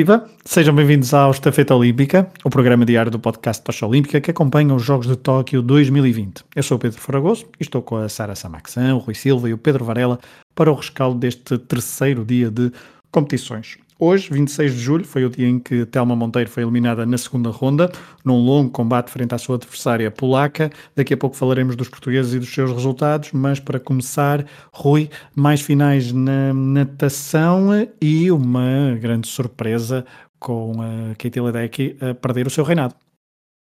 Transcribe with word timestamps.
Viva! 0.00 0.26
Sejam 0.46 0.74
bem-vindos 0.74 1.12
ao 1.12 1.30
Estafeta 1.30 1.74
Olímpica, 1.74 2.32
o 2.42 2.48
programa 2.48 2.86
diário 2.86 3.10
do 3.10 3.18
podcast 3.18 3.62
Tocha 3.62 3.86
Olímpica 3.86 4.18
que 4.18 4.30
acompanha 4.30 4.74
os 4.74 4.82
Jogos 4.82 5.06
de 5.06 5.14
Tóquio 5.14 5.60
2020. 5.60 6.42
Eu 6.56 6.62
sou 6.62 6.78
o 6.78 6.80
Pedro 6.80 6.98
Fragoso 6.98 7.44
e 7.60 7.62
estou 7.62 7.82
com 7.82 7.96
a 7.96 8.08
Sara 8.08 8.34
Samaxan, 8.34 8.94
o 8.94 8.98
Rui 8.98 9.14
Silva 9.14 9.50
e 9.50 9.52
o 9.52 9.58
Pedro 9.58 9.84
Varela 9.84 10.18
para 10.54 10.72
o 10.72 10.74
rescaldo 10.74 11.18
deste 11.18 11.58
terceiro 11.58 12.24
dia 12.24 12.50
de 12.50 12.72
competições. 13.10 13.76
Hoje, 14.02 14.30
26 14.32 14.72
de 14.72 14.78
julho, 14.78 15.04
foi 15.04 15.26
o 15.26 15.28
dia 15.28 15.46
em 15.46 15.58
que 15.58 15.84
Telma 15.84 16.16
Monteiro 16.16 16.48
foi 16.48 16.62
eliminada 16.62 17.04
na 17.04 17.18
segunda 17.18 17.50
ronda, 17.50 17.92
num 18.24 18.38
longo 18.38 18.70
combate 18.70 19.10
frente 19.10 19.34
à 19.34 19.38
sua 19.38 19.56
adversária 19.56 20.10
polaca. 20.10 20.70
Daqui 20.96 21.12
a 21.12 21.18
pouco 21.18 21.36
falaremos 21.36 21.76
dos 21.76 21.90
portugueses 21.90 22.32
e 22.32 22.38
dos 22.38 22.48
seus 22.48 22.72
resultados, 22.72 23.30
mas 23.32 23.60
para 23.60 23.78
começar, 23.78 24.46
Rui, 24.72 25.10
mais 25.36 25.60
finais 25.60 26.12
na 26.12 26.54
natação 26.54 27.68
e 28.00 28.30
uma 28.30 28.96
grande 28.98 29.28
surpresa 29.28 30.06
com 30.38 30.80
a 30.80 31.14
Katie 31.16 31.42
Ledecky 31.42 31.94
a 32.00 32.14
perder 32.14 32.46
o 32.46 32.50
seu 32.50 32.64
reinado. 32.64 32.94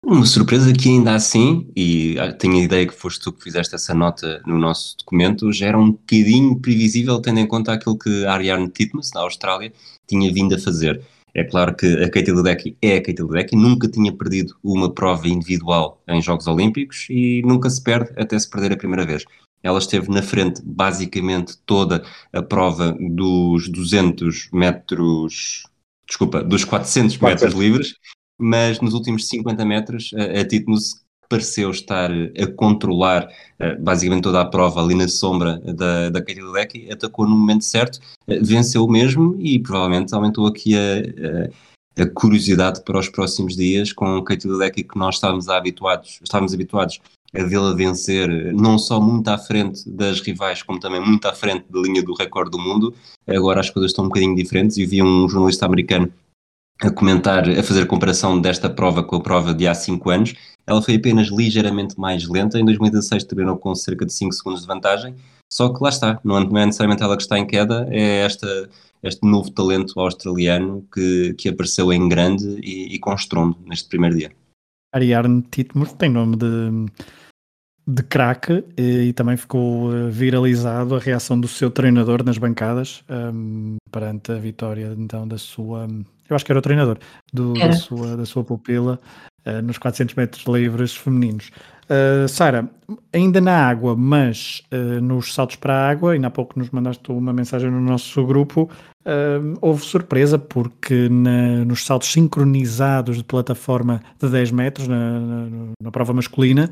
Uma 0.08 0.24
surpresa 0.24 0.72
que 0.72 0.88
ainda 0.88 1.16
assim, 1.16 1.68
e 1.76 2.16
ah, 2.20 2.32
tenho 2.32 2.58
a 2.58 2.64
ideia 2.64 2.86
que 2.86 2.94
foste 2.94 3.20
tu 3.22 3.34
que 3.34 3.42
fizeste 3.42 3.74
essa 3.74 3.92
nota 3.92 4.40
no 4.46 4.56
nosso 4.56 4.96
documento, 5.00 5.52
já 5.52 5.66
era 5.66 5.80
um 5.80 5.90
bocadinho 5.90 6.60
previsível 6.60 7.20
tendo 7.20 7.40
em 7.40 7.48
conta 7.48 7.74
aquilo 7.74 7.98
que 7.98 8.24
a 8.24 8.34
Ariane 8.34 8.70
Titmus, 8.70 9.10
da 9.10 9.22
Austrália, 9.22 9.74
tinha 10.08 10.32
vindo 10.32 10.54
a 10.54 10.60
fazer. 10.60 11.02
É 11.34 11.44
claro 11.44 11.76
que 11.76 11.88
a 11.88 12.08
Katie 12.08 12.32
Ledecky 12.32 12.78
é 12.84 12.98
a 12.98 13.02
Katie 13.02 13.24
Ledecky, 13.24 13.56
nunca 13.56 13.88
tinha 13.88 14.16
perdido 14.16 14.56
uma 14.64 14.94
prova 14.94 15.28
individual 15.28 16.00
em 16.08 16.22
Jogos 16.22 16.46
Olímpicos 16.46 17.08
e 17.10 17.42
nunca 17.44 17.68
se 17.68 17.82
perde 17.84 18.12
até 18.16 18.38
se 18.38 18.48
perder 18.48 18.74
a 18.74 18.78
primeira 18.78 19.08
vez. 19.08 19.26
Ela 19.64 19.80
esteve 19.80 20.12
na 20.12 20.22
frente 20.22 20.62
basicamente 20.64 21.58
toda 21.66 22.06
a 22.32 22.44
prova 22.44 22.96
dos 23.00 23.68
200 23.70 24.50
metros, 24.54 25.64
desculpa, 26.08 26.44
dos 26.44 26.64
400 26.64 27.18
metros 27.18 27.56
livres 27.56 27.96
mas 28.40 28.80
nos 28.80 28.94
últimos 28.94 29.28
50 29.28 29.66
metros 29.66 30.12
a, 30.16 30.42
a 30.42 30.48
Titmus 30.48 31.06
pareceu 31.30 31.72
estar 31.72 32.12
a 32.12 32.48
controlar 32.56 33.28
uh, 33.60 33.82
basicamente 33.82 34.24
toda 34.24 34.42
a 34.42 34.46
prova 34.46 34.82
ali 34.82 34.96
na 34.96 35.08
sombra 35.08 35.58
da, 35.60 36.10
da 36.10 36.22
Katie 36.22 36.42
Ledecky, 36.42 36.92
atacou 36.92 37.28
no 37.28 37.36
momento 37.36 37.64
certo, 37.64 37.96
uh, 38.28 38.44
venceu 38.44 38.88
mesmo 38.88 39.36
e 39.40 39.60
provavelmente 39.60 40.14
aumentou 40.14 40.46
aqui 40.48 40.76
a, 40.76 42.02
a, 42.02 42.04
a 42.04 42.10
curiosidade 42.10 42.84
para 42.84 43.00
os 43.00 43.10
próximos 43.10 43.56
dias 43.56 43.92
com 43.92 44.24
Katie 44.24 44.50
Ledecky 44.50 44.84
que 44.84 44.98
nós 44.98 45.16
estávamos 45.16 45.50
habituados, 45.50 46.20
estávamos 46.24 46.54
habituados 46.54 47.00
a 47.34 47.44
vê-la 47.44 47.74
vencer 47.74 48.54
não 48.54 48.78
só 48.78 49.02
muito 49.02 49.28
à 49.28 49.38
frente 49.38 49.90
das 49.90 50.22
rivais, 50.22 50.64
como 50.64 50.80
também 50.80 51.02
muito 51.02 51.26
à 51.28 51.34
frente 51.34 51.66
da 51.70 51.82
linha 51.82 52.02
do 52.02 52.14
recorde 52.14 52.52
do 52.52 52.58
mundo. 52.58 52.94
Agora 53.28 53.60
as 53.60 53.70
coisas 53.70 53.92
estão 53.92 54.06
um 54.06 54.08
bocadinho 54.08 54.36
diferentes 54.36 54.78
e 54.78 54.86
vi 54.86 55.04
um 55.04 55.28
jornalista 55.28 55.66
americano 55.66 56.10
a 56.82 56.90
comentar, 56.92 57.50
a 57.50 57.64
fazer 57.64 57.86
comparação 57.88 58.40
desta 58.40 58.70
prova 58.70 59.04
com 59.04 59.16
a 59.16 59.22
prova 59.22 59.54
de 59.54 59.68
há 59.68 59.74
5 59.74 60.10
anos, 60.10 60.34
ela 60.68 60.82
foi 60.82 60.96
apenas 60.96 61.28
ligeiramente 61.28 61.98
mais 62.00 62.28
lenta. 62.28 62.60
Em 62.60 62.66
2016 62.66 63.24
terminou 63.24 63.58
com 63.58 63.74
cerca 63.76 64.06
de 64.06 64.14
5 64.14 64.34
segundos 64.34 64.62
de 64.62 64.68
vantagem. 64.68 65.16
Só 65.52 65.70
que 65.70 65.82
lá 65.82 65.90
está, 65.90 66.20
não 66.24 66.38
é 66.38 66.66
necessariamente 66.66 67.04
ela 67.04 67.16
que 67.16 67.24
está 67.24 67.38
em 67.38 67.46
queda, 67.46 67.88
é 67.92 68.22
esta, 68.22 68.70
este 69.04 69.26
novo 69.26 69.52
talento 69.52 70.00
australiano 70.00 70.86
que, 70.94 71.34
que 71.38 71.50
apareceu 71.50 71.94
em 71.94 72.10
grande 72.10 72.60
e, 72.62 72.96
e 72.96 73.00
com 73.00 73.14
estrondo 73.14 73.58
neste 73.66 73.88
primeiro 73.88 74.18
dia. 74.18 74.32
Ariarne 74.94 75.44
Titmus 75.44 75.94
tem 75.94 76.10
nome 76.10 76.36
de, 76.38 76.46
de 77.88 78.04
craque 78.04 78.64
e, 78.78 79.10
e, 79.10 79.14
também 79.14 79.38
ficou 79.38 79.94
eh, 79.94 80.10
viralizado 80.10 80.96
a 80.96 81.00
reação 81.00 81.40
do 81.40 81.48
seu 81.48 81.70
treinador 81.70 82.24
nas 82.24 82.38
bancadas 82.38 83.04
um, 83.10 83.76
perante 83.92 84.32
a 84.32 84.36
vitória 84.36 84.96
então 84.98 85.28
da 85.28 85.38
sua 85.38 85.88
eu 86.30 86.36
acho 86.36 86.46
que 86.46 86.52
era 86.52 86.60
o 86.60 86.62
treinador 86.62 86.98
do, 87.32 87.54
da, 87.54 87.74
sua, 87.74 88.18
da 88.18 88.26
sua 88.26 88.44
pupila 88.44 89.00
uh, 89.46 89.62
nos 89.62 89.78
400 89.78 90.16
metros 90.16 90.46
livres 90.46 90.96
femininos. 90.96 91.52
Uh, 91.86 92.28
Sara, 92.28 92.68
ainda 93.14 93.40
na 93.40 93.68
água, 93.68 93.96
mas 93.96 94.64
uh, 94.72 95.02
nos 95.02 95.34
saltos 95.34 95.56
para 95.56 95.74
a 95.74 95.90
água, 95.90 96.14
ainda 96.14 96.28
há 96.28 96.32
pouco 96.32 96.58
nos 96.58 96.70
mandaste 96.72 97.12
uma 97.12 97.32
mensagem 97.32 97.70
no 97.70 97.80
nosso 97.80 98.26
grupo, 98.26 98.70
houve 99.62 99.84
surpresa 99.84 100.40
porque 100.40 101.08
na, 101.10 101.64
nos 101.64 101.86
saltos 101.86 102.12
sincronizados 102.12 103.18
de 103.18 103.24
plataforma 103.24 104.02
de 104.20 104.28
10 104.28 104.50
metros, 104.50 104.88
na, 104.88 105.20
na, 105.20 105.48
na 105.80 105.92
prova 105.92 106.12
masculina, 106.12 106.72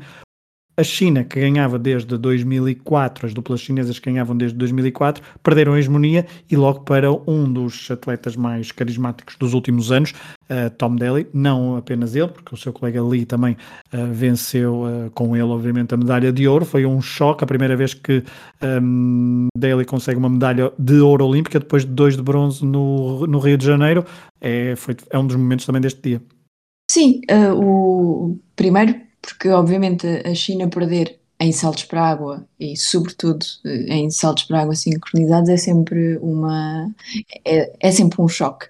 a 0.76 0.82
China, 0.82 1.22
que 1.22 1.40
ganhava 1.40 1.78
desde 1.78 2.18
2004, 2.18 3.26
as 3.26 3.34
duplas 3.34 3.60
chinesas 3.60 3.98
que 3.98 4.10
ganhavam 4.10 4.36
desde 4.36 4.58
2004, 4.58 5.22
perderam 5.42 5.74
a 5.74 5.78
hegemonia 5.78 6.26
e 6.50 6.56
logo 6.56 6.80
para 6.80 7.12
um 7.12 7.50
dos 7.50 7.88
atletas 7.90 8.34
mais 8.34 8.72
carismáticos 8.72 9.36
dos 9.36 9.54
últimos 9.54 9.92
anos, 9.92 10.12
uh, 10.50 10.70
Tom 10.76 10.96
Daly, 10.96 11.28
não 11.32 11.76
apenas 11.76 12.16
ele, 12.16 12.28
porque 12.28 12.54
o 12.54 12.58
seu 12.58 12.72
colega 12.72 13.02
Lee 13.02 13.24
também 13.24 13.56
uh, 13.92 14.12
venceu 14.12 14.82
uh, 14.82 15.10
com 15.12 15.36
ele, 15.36 15.44
obviamente, 15.44 15.94
a 15.94 15.96
medalha 15.96 16.32
de 16.32 16.48
ouro. 16.48 16.64
Foi 16.64 16.84
um 16.84 17.00
choque, 17.00 17.44
a 17.44 17.46
primeira 17.46 17.76
vez 17.76 17.94
que 17.94 18.24
um, 18.62 19.46
Daly 19.56 19.84
consegue 19.84 20.18
uma 20.18 20.28
medalha 20.28 20.72
de 20.76 20.98
ouro 20.98 21.24
olímpica, 21.24 21.60
depois 21.60 21.84
de 21.84 21.92
dois 21.92 22.16
de 22.16 22.22
bronze 22.22 22.64
no, 22.64 23.26
no 23.28 23.38
Rio 23.38 23.56
de 23.56 23.64
Janeiro. 23.64 24.04
É, 24.40 24.74
foi, 24.74 24.96
é 25.10 25.18
um 25.18 25.26
dos 25.26 25.36
momentos 25.36 25.66
também 25.66 25.80
deste 25.80 26.02
dia. 26.02 26.22
Sim, 26.90 27.22
o 27.56 28.38
primeiro 28.54 28.94
porque 29.24 29.48
obviamente 29.48 30.06
a 30.06 30.34
China 30.34 30.68
perder 30.68 31.18
em 31.40 31.52
saltos 31.52 31.84
para 31.84 32.02
água 32.02 32.46
e 32.58 32.76
sobretudo 32.76 33.44
eh, 33.64 33.94
em 33.94 34.10
saltos 34.10 34.44
para 34.44 34.62
água 34.62 34.74
sincronizados 34.74 35.48
é 35.48 35.56
sempre 35.56 36.16
uma 36.18 36.90
é, 37.44 37.72
é 37.80 37.90
sempre 37.90 38.22
um 38.22 38.28
choque. 38.28 38.66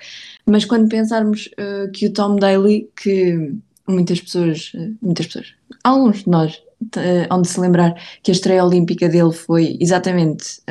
Mas 0.46 0.64
quando 0.64 0.88
pensarmos 0.88 1.50
uh, 1.58 1.90
que 1.92 2.06
o 2.06 2.12
Tom 2.12 2.36
Daly 2.36 2.88
que 2.96 3.54
muitas 3.86 4.20
pessoas 4.20 4.72
eh, 4.74 4.90
muitas 5.02 5.26
pessoas 5.26 5.54
alguns 5.84 6.24
de 6.24 6.30
nós 6.30 6.54
uh, 6.96 7.34
onde 7.34 7.48
se 7.48 7.60
lembrar 7.60 7.94
que 8.22 8.30
a 8.30 8.34
estreia 8.34 8.64
olímpica 8.64 9.08
dele 9.08 9.32
foi 9.32 9.76
exatamente 9.80 10.62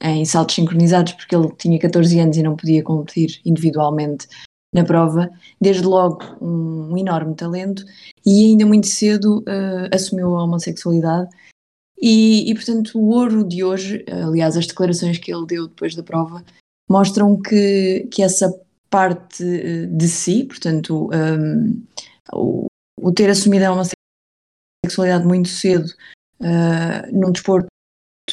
em 0.00 0.24
saltos 0.24 0.54
sincronizados 0.54 1.12
porque 1.14 1.34
ele 1.34 1.52
tinha 1.58 1.78
14 1.78 2.20
anos 2.20 2.36
e 2.36 2.42
não 2.42 2.54
podia 2.56 2.82
competir 2.82 3.40
individualmente 3.44 4.28
na 4.76 4.84
prova, 4.84 5.30
desde 5.60 5.84
logo 5.84 6.22
um, 6.40 6.92
um 6.92 6.98
enorme 6.98 7.34
talento 7.34 7.84
e 8.24 8.46
ainda 8.46 8.66
muito 8.66 8.86
cedo 8.86 9.40
uh, 9.40 9.94
assumiu 9.94 10.36
a 10.36 10.44
homossexualidade. 10.44 11.28
E, 12.00 12.50
e, 12.50 12.54
portanto, 12.54 12.98
o 12.98 13.08
ouro 13.08 13.42
de 13.42 13.64
hoje, 13.64 14.04
aliás, 14.10 14.54
as 14.54 14.66
declarações 14.66 15.16
que 15.16 15.32
ele 15.32 15.46
deu 15.46 15.66
depois 15.66 15.94
da 15.94 16.02
prova, 16.02 16.44
mostram 16.88 17.40
que, 17.40 18.06
que 18.10 18.22
essa 18.22 18.52
parte 18.90 19.42
eh, 19.42 19.86
de 19.86 20.08
si, 20.08 20.44
portanto, 20.44 21.10
um, 21.12 21.82
o, 22.32 22.66
o, 23.00 23.12
ter 23.12 23.28
assumido 23.30 23.64
a 23.64 23.72
homossexualidade 23.72 25.26
muito 25.26 25.48
cedo 25.48 25.86
uh, 26.40 27.12
num 27.12 27.32
desporto 27.32 27.66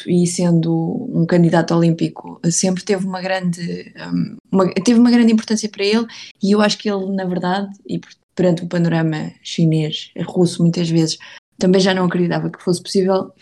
e 0.06 0.26
sendo 0.26 1.08
um 1.12 1.26
candidato 1.26 1.74
olímpico 1.74 2.40
sempre 2.50 2.82
teve 2.82 3.06
uma 3.06 3.20
grande 3.20 3.92
uma, 4.52 4.72
teve 4.72 4.98
uma 4.98 5.10
grande 5.10 5.32
importância 5.32 5.68
para 5.68 5.84
ele 5.84 6.06
e 6.42 6.52
eu 6.52 6.60
acho 6.60 6.78
que 6.78 6.90
ele 6.90 7.06
na 7.12 7.24
verdade 7.24 7.70
e 7.86 8.00
perante 8.34 8.64
o 8.64 8.68
panorama 8.68 9.32
chinês 9.42 10.10
russo 10.26 10.62
muitas 10.62 10.88
vezes 10.88 11.18
também 11.58 11.80
já 11.80 11.94
não 11.94 12.06
acreditava 12.06 12.50
que 12.50 12.62
fosse 12.62 12.82
possível 12.82 13.32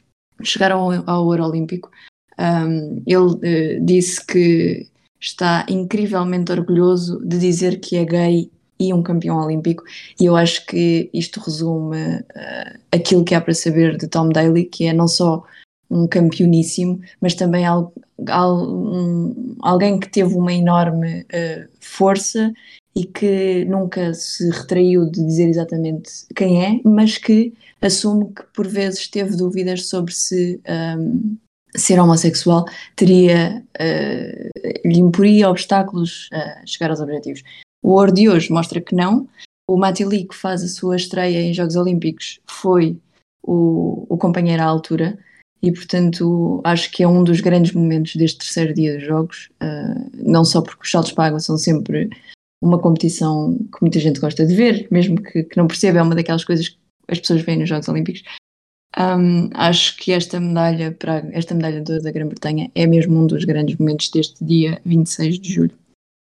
chegar 0.42 0.72
ao, 0.72 0.90
ao 1.08 1.26
ouro 1.26 1.44
olímpico. 1.44 1.90
Um, 2.38 3.02
ele 3.06 3.16
uh, 3.16 3.84
disse 3.84 4.25
que 4.25 4.88
está 5.20 5.64
incrivelmente 5.69 6.50
orgulhoso 6.50 7.20
de 7.25 7.38
dizer 7.38 7.78
que 7.78 7.96
é 7.96 8.04
gay 8.04 8.50
e 8.81 8.92
um 8.92 9.02
campeão 9.02 9.37
olímpico 9.37 9.84
e 10.19 10.25
eu 10.25 10.34
acho 10.34 10.66
que 10.66 11.08
isto 11.14 11.38
resume 11.38 12.16
uh, 12.16 12.78
aquilo 12.90 13.22
que 13.22 13.34
há 13.34 13.40
para 13.40 13.54
saber 13.54 13.96
de 13.96 14.08
Tom 14.08 14.31
Daly 14.31 14.64
que 14.64 14.87
é 14.87 14.92
não 14.92 15.06
só 15.06 15.44
um 15.92 16.08
campeoníssimo, 16.08 17.00
mas 17.20 17.34
também 17.34 17.66
al, 17.66 17.92
al, 18.26 18.56
um, 18.56 19.56
alguém 19.60 20.00
que 20.00 20.08
teve 20.08 20.34
uma 20.34 20.52
enorme 20.52 21.20
uh, 21.20 21.68
força 21.80 22.52
e 22.96 23.04
que 23.04 23.64
nunca 23.66 24.14
se 24.14 24.50
retraiu 24.50 25.10
de 25.10 25.24
dizer 25.24 25.48
exatamente 25.48 26.10
quem 26.34 26.64
é, 26.64 26.80
mas 26.84 27.18
que 27.18 27.52
assume 27.80 28.26
que 28.34 28.42
por 28.54 28.66
vezes 28.66 29.08
teve 29.08 29.36
dúvidas 29.36 29.86
sobre 29.88 30.12
se 30.12 30.60
um, 30.98 31.36
ser 31.74 31.98
homossexual 32.00 32.64
teria 32.96 33.62
uh, 33.80 34.88
lhe 34.88 34.98
imporia 34.98 35.50
obstáculos 35.50 36.28
a 36.32 36.66
chegar 36.66 36.90
aos 36.90 37.00
objetivos. 37.00 37.42
O 37.82 37.92
ouro 37.92 38.12
de 38.12 38.28
hoje 38.28 38.50
mostra 38.50 38.80
que 38.80 38.94
não. 38.94 39.28
O 39.68 39.76
Mati 39.76 40.04
Lee, 40.04 40.26
que 40.26 40.34
faz 40.34 40.62
a 40.62 40.68
sua 40.68 40.96
estreia 40.96 41.40
em 41.40 41.54
Jogos 41.54 41.76
Olímpicos, 41.76 42.40
foi 42.46 42.96
o, 43.42 44.06
o 44.08 44.16
companheiro 44.18 44.62
à 44.62 44.66
altura 44.66 45.18
e 45.62 45.70
portanto 45.70 46.61
acho 46.64 46.91
que 46.91 47.03
é 47.03 47.09
um 47.09 47.23
dos 47.23 47.41
grandes 47.41 47.73
momentos 47.73 48.17
deste 48.17 48.38
terceiro 48.38 48.75
dia 48.75 48.99
de 48.99 49.05
jogos, 49.05 49.49
uh, 49.62 50.11
não 50.14 50.44
só 50.44 50.61
porque 50.61 50.82
os 50.82 50.91
saltos 50.91 51.12
para 51.12 51.25
a 51.25 51.26
água 51.29 51.41
são 51.41 51.56
sempre 51.56 52.11
uma 52.61 52.79
competição 52.79 53.56
que 53.73 53.81
muita 53.81 53.99
gente 53.99 54.20
gosta 54.20 54.47
de 54.47 54.55
ver, 54.55 54.87
mesmo 54.91 55.20
que, 55.20 55.43
que 55.44 55.56
não 55.56 55.67
perceba, 55.67 55.99
é 55.99 56.03
uma 56.03 56.14
daquelas 56.14 56.44
coisas 56.44 56.69
que 56.69 56.79
as 57.09 57.19
pessoas 57.19 57.43
veem 57.43 57.59
nos 57.59 57.69
Jogos 57.69 57.88
Olímpicos. 57.88 58.23
Um, 58.99 59.49
acho 59.55 59.97
que 59.97 60.12
esta 60.12 60.38
medalha 60.38 60.93
para 60.93 61.26
esta 61.32 61.55
medalha 61.55 61.81
da 61.81 62.11
Grã-Bretanha 62.11 62.70
é 62.75 62.87
mesmo 62.87 63.19
um 63.19 63.26
dos 63.26 63.44
grandes 63.44 63.76
momentos 63.76 64.11
deste 64.11 64.44
dia 64.44 64.81
26 64.85 65.38
de 65.38 65.53
julho. 65.53 65.81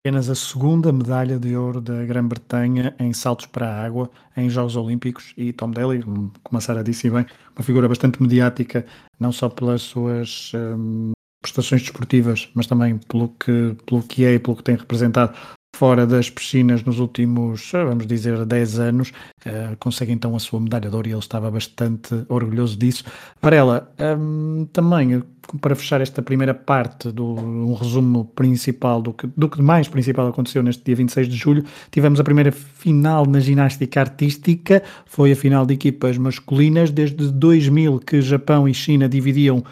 Apenas 0.05 0.29
a 0.29 0.35
segunda 0.35 0.91
medalha 0.91 1.39
de 1.39 1.55
ouro 1.55 1.79
da 1.79 2.03
Grã-Bretanha 2.03 2.93
em 2.99 3.13
saltos 3.13 3.45
para 3.45 3.69
a 3.69 3.85
água 3.85 4.11
em 4.35 4.49
Jogos 4.49 4.75
Olímpicos 4.75 5.33
e 5.37 5.53
Tom 5.53 5.71
Daly, 5.71 6.03
como 6.03 6.57
a 6.57 6.59
Sara 6.59 6.83
disse 6.83 7.09
bem, 7.09 7.25
uma 7.55 7.63
figura 7.63 7.87
bastante 7.87 8.21
mediática, 8.21 8.85
não 9.17 9.31
só 9.31 9.47
pelas 9.47 9.81
suas 9.81 10.51
um, 10.55 11.13
prestações 11.41 11.83
desportivas, 11.83 12.49
mas 12.53 12.67
também 12.67 12.97
pelo 12.97 13.29
que, 13.29 13.77
pelo 13.85 14.03
que 14.03 14.25
é 14.25 14.33
e 14.33 14.39
pelo 14.39 14.57
que 14.57 14.63
tem 14.63 14.75
representado 14.75 15.37
fora 15.73 16.05
das 16.05 16.29
piscinas 16.29 16.83
nos 16.83 16.99
últimos, 16.99 17.71
vamos 17.71 18.05
dizer, 18.05 18.45
10 18.45 18.79
anos, 18.79 19.09
uh, 19.45 19.77
consegue 19.79 20.11
então 20.11 20.35
a 20.35 20.39
sua 20.39 20.59
medalha 20.59 20.89
de 20.89 20.95
ouro 20.97 21.07
e 21.07 21.11
ele 21.11 21.19
estava 21.19 21.49
bastante 21.49 22.25
orgulhoso 22.27 22.77
disso. 22.77 23.05
Varela, 23.41 23.89
um, 24.19 24.67
também 24.73 25.23
para 25.61 25.75
fechar 25.75 26.01
esta 26.01 26.21
primeira 26.21 26.53
parte 26.53 27.11
do 27.11 27.25
um 27.25 27.73
resumo 27.73 28.25
principal 28.25 29.01
do 29.01 29.13
que, 29.13 29.27
do 29.35 29.49
que 29.49 29.61
mais 29.61 29.87
principal 29.87 30.27
aconteceu 30.27 30.63
neste 30.63 30.83
dia 30.83 30.95
26 30.95 31.27
de 31.27 31.35
julho, 31.35 31.63
tivemos 31.91 32.19
a 32.19 32.23
primeira 32.23 32.51
final 32.51 33.25
na 33.25 33.39
ginástica 33.39 33.99
artística, 33.99 34.81
foi 35.05 35.31
a 35.31 35.35
final 35.35 35.65
de 35.65 35.73
equipas 35.73 36.17
masculinas, 36.17 36.91
desde 36.91 37.31
2000 37.31 37.99
que 37.99 38.21
Japão 38.21 38.67
e 38.67 38.73
China 38.73 39.07
dividiam 39.07 39.63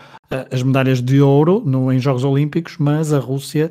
as 0.50 0.64
medalhas 0.64 1.02
de 1.02 1.22
ouro 1.22 1.62
no, 1.66 1.92
em 1.92 2.00
Jogos 2.00 2.24
Olímpicos, 2.24 2.78
mas 2.80 3.12
a 3.12 3.20
Rússia, 3.20 3.70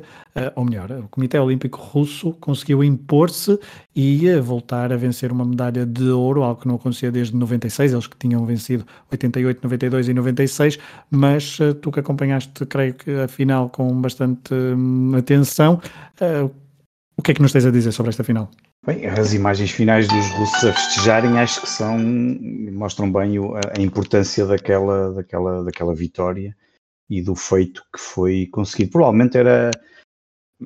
ou 0.55 0.63
melhor, 0.63 0.91
o 0.91 1.07
Comitê 1.09 1.39
Olímpico 1.39 1.79
Russo 1.79 2.33
conseguiu 2.39 2.83
impor-se 2.83 3.59
e 3.95 4.31
voltar 4.39 4.93
a 4.93 4.95
vencer 4.95 5.31
uma 5.31 5.43
medalha 5.43 5.85
de 5.87 6.09
ouro, 6.09 6.43
algo 6.43 6.61
que 6.61 6.67
não 6.67 6.75
acontecia 6.75 7.11
desde 7.11 7.35
96, 7.35 7.93
eles 7.93 8.07
que 8.07 8.15
tinham 8.15 8.45
vencido 8.45 8.85
88, 9.11 9.59
92 9.63 10.07
e 10.09 10.13
96, 10.13 10.79
mas 11.09 11.57
tu 11.81 11.90
que 11.91 11.99
acompanhaste, 11.99 12.65
creio 12.65 12.93
que 12.93 13.11
a 13.11 13.27
final 13.27 13.69
com 13.69 14.01
bastante 14.01 14.53
hum, 14.53 15.15
atenção, 15.15 15.81
o 17.17 17.21
que 17.21 17.31
é 17.31 17.33
que 17.33 17.41
nos 17.41 17.51
tens 17.51 17.65
a 17.65 17.71
dizer 17.71 17.91
sobre 17.91 18.09
esta 18.09 18.23
final? 18.23 18.49
Bem, 18.85 19.05
as 19.05 19.33
imagens 19.33 19.69
finais 19.69 20.07
dos 20.07 20.27
russos 20.31 20.63
a 20.63 20.73
festejarem 20.73 21.37
acho 21.37 21.61
que 21.61 21.69
são 21.69 21.99
mostram 21.99 23.11
bem 23.11 23.35
a 23.77 23.79
importância 23.79 24.45
daquela, 24.45 25.13
daquela, 25.13 25.63
daquela 25.63 25.93
vitória 25.93 26.55
e 27.07 27.21
do 27.21 27.35
feito 27.35 27.83
que 27.93 27.99
foi 27.99 28.47
conseguido. 28.51 28.93
Provavelmente 28.93 29.37
era 29.37 29.69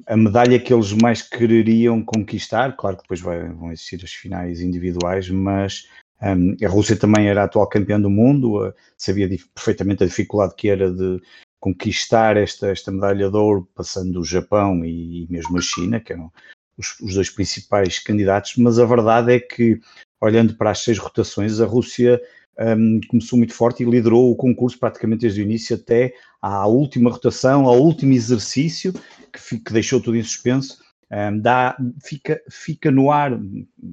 a 0.08 0.16
medalha 0.16 0.60
que 0.60 0.74
eles 0.74 0.94
mais 0.94 1.22
quereriam 1.22 2.02
conquistar. 2.02 2.78
Claro 2.78 2.96
que 2.96 3.04
depois 3.04 3.20
vai, 3.20 3.50
vão 3.50 3.72
existir 3.72 4.02
as 4.04 4.14
finais 4.14 4.62
individuais, 4.62 5.30
mas 5.30 5.90
um, 6.22 6.56
a 6.64 6.70
Rússia 6.70 6.96
também 6.96 7.28
era 7.28 7.42
a 7.42 7.46
atual 7.46 7.68
campeã 7.68 8.00
do 8.00 8.10
mundo, 8.10 8.68
uh, 8.68 8.74
sabia 8.98 9.28
perfeitamente 9.54 10.04
a 10.04 10.08
dificuldade 10.08 10.56
que 10.56 10.70
era 10.70 10.92
de 10.92 11.22
conquistar 11.60 12.38
esta, 12.38 12.68
esta 12.68 12.92
medalha 12.92 13.30
de 13.30 13.36
ouro, 13.36 13.68
passando 13.76 14.20
o 14.20 14.26
Japão 14.26 14.86
e, 14.86 15.24
e 15.24 15.28
mesmo 15.30 15.58
a 15.58 15.62
China, 15.62 16.00
que 16.00 16.14
eram 16.14 16.32
os, 16.78 17.00
os, 17.00 17.16
dois 17.16 17.30
principais 17.30 18.00
candidatos, 18.00 18.56
mas 18.58 18.78
a 18.80 18.86
verdade 18.86 19.34
é 19.34 19.40
que, 19.40 19.80
olhando 20.22 20.56
para 20.56 20.72
as 20.72 20.80
seis 20.80 20.98
rotações, 20.98 21.60
a 21.60 21.66
Rússia 21.66 22.22
um, 22.60 23.00
começou 23.08 23.38
muito 23.38 23.54
forte 23.54 23.84
e 23.84 23.86
liderou 23.86 24.32
o 24.32 24.36
concurso 24.36 24.80
praticamente 24.80 25.22
desde 25.22 25.42
o 25.42 25.44
início 25.44 25.76
até 25.76 26.14
à 26.42 26.68
última 26.68 27.10
rotação, 27.10 27.66
ao 27.66 27.82
último 27.82 28.14
exercício, 28.14 28.94
que, 29.34 29.60
que 29.60 29.74
deixou 29.74 30.00
tudo 30.00 30.18
em 30.18 30.24
suspenso. 30.24 30.85
Um, 31.12 31.40
dá, 31.40 31.78
fica, 32.04 32.42
fica 32.50 32.90
no 32.90 33.12
ar, 33.12 33.40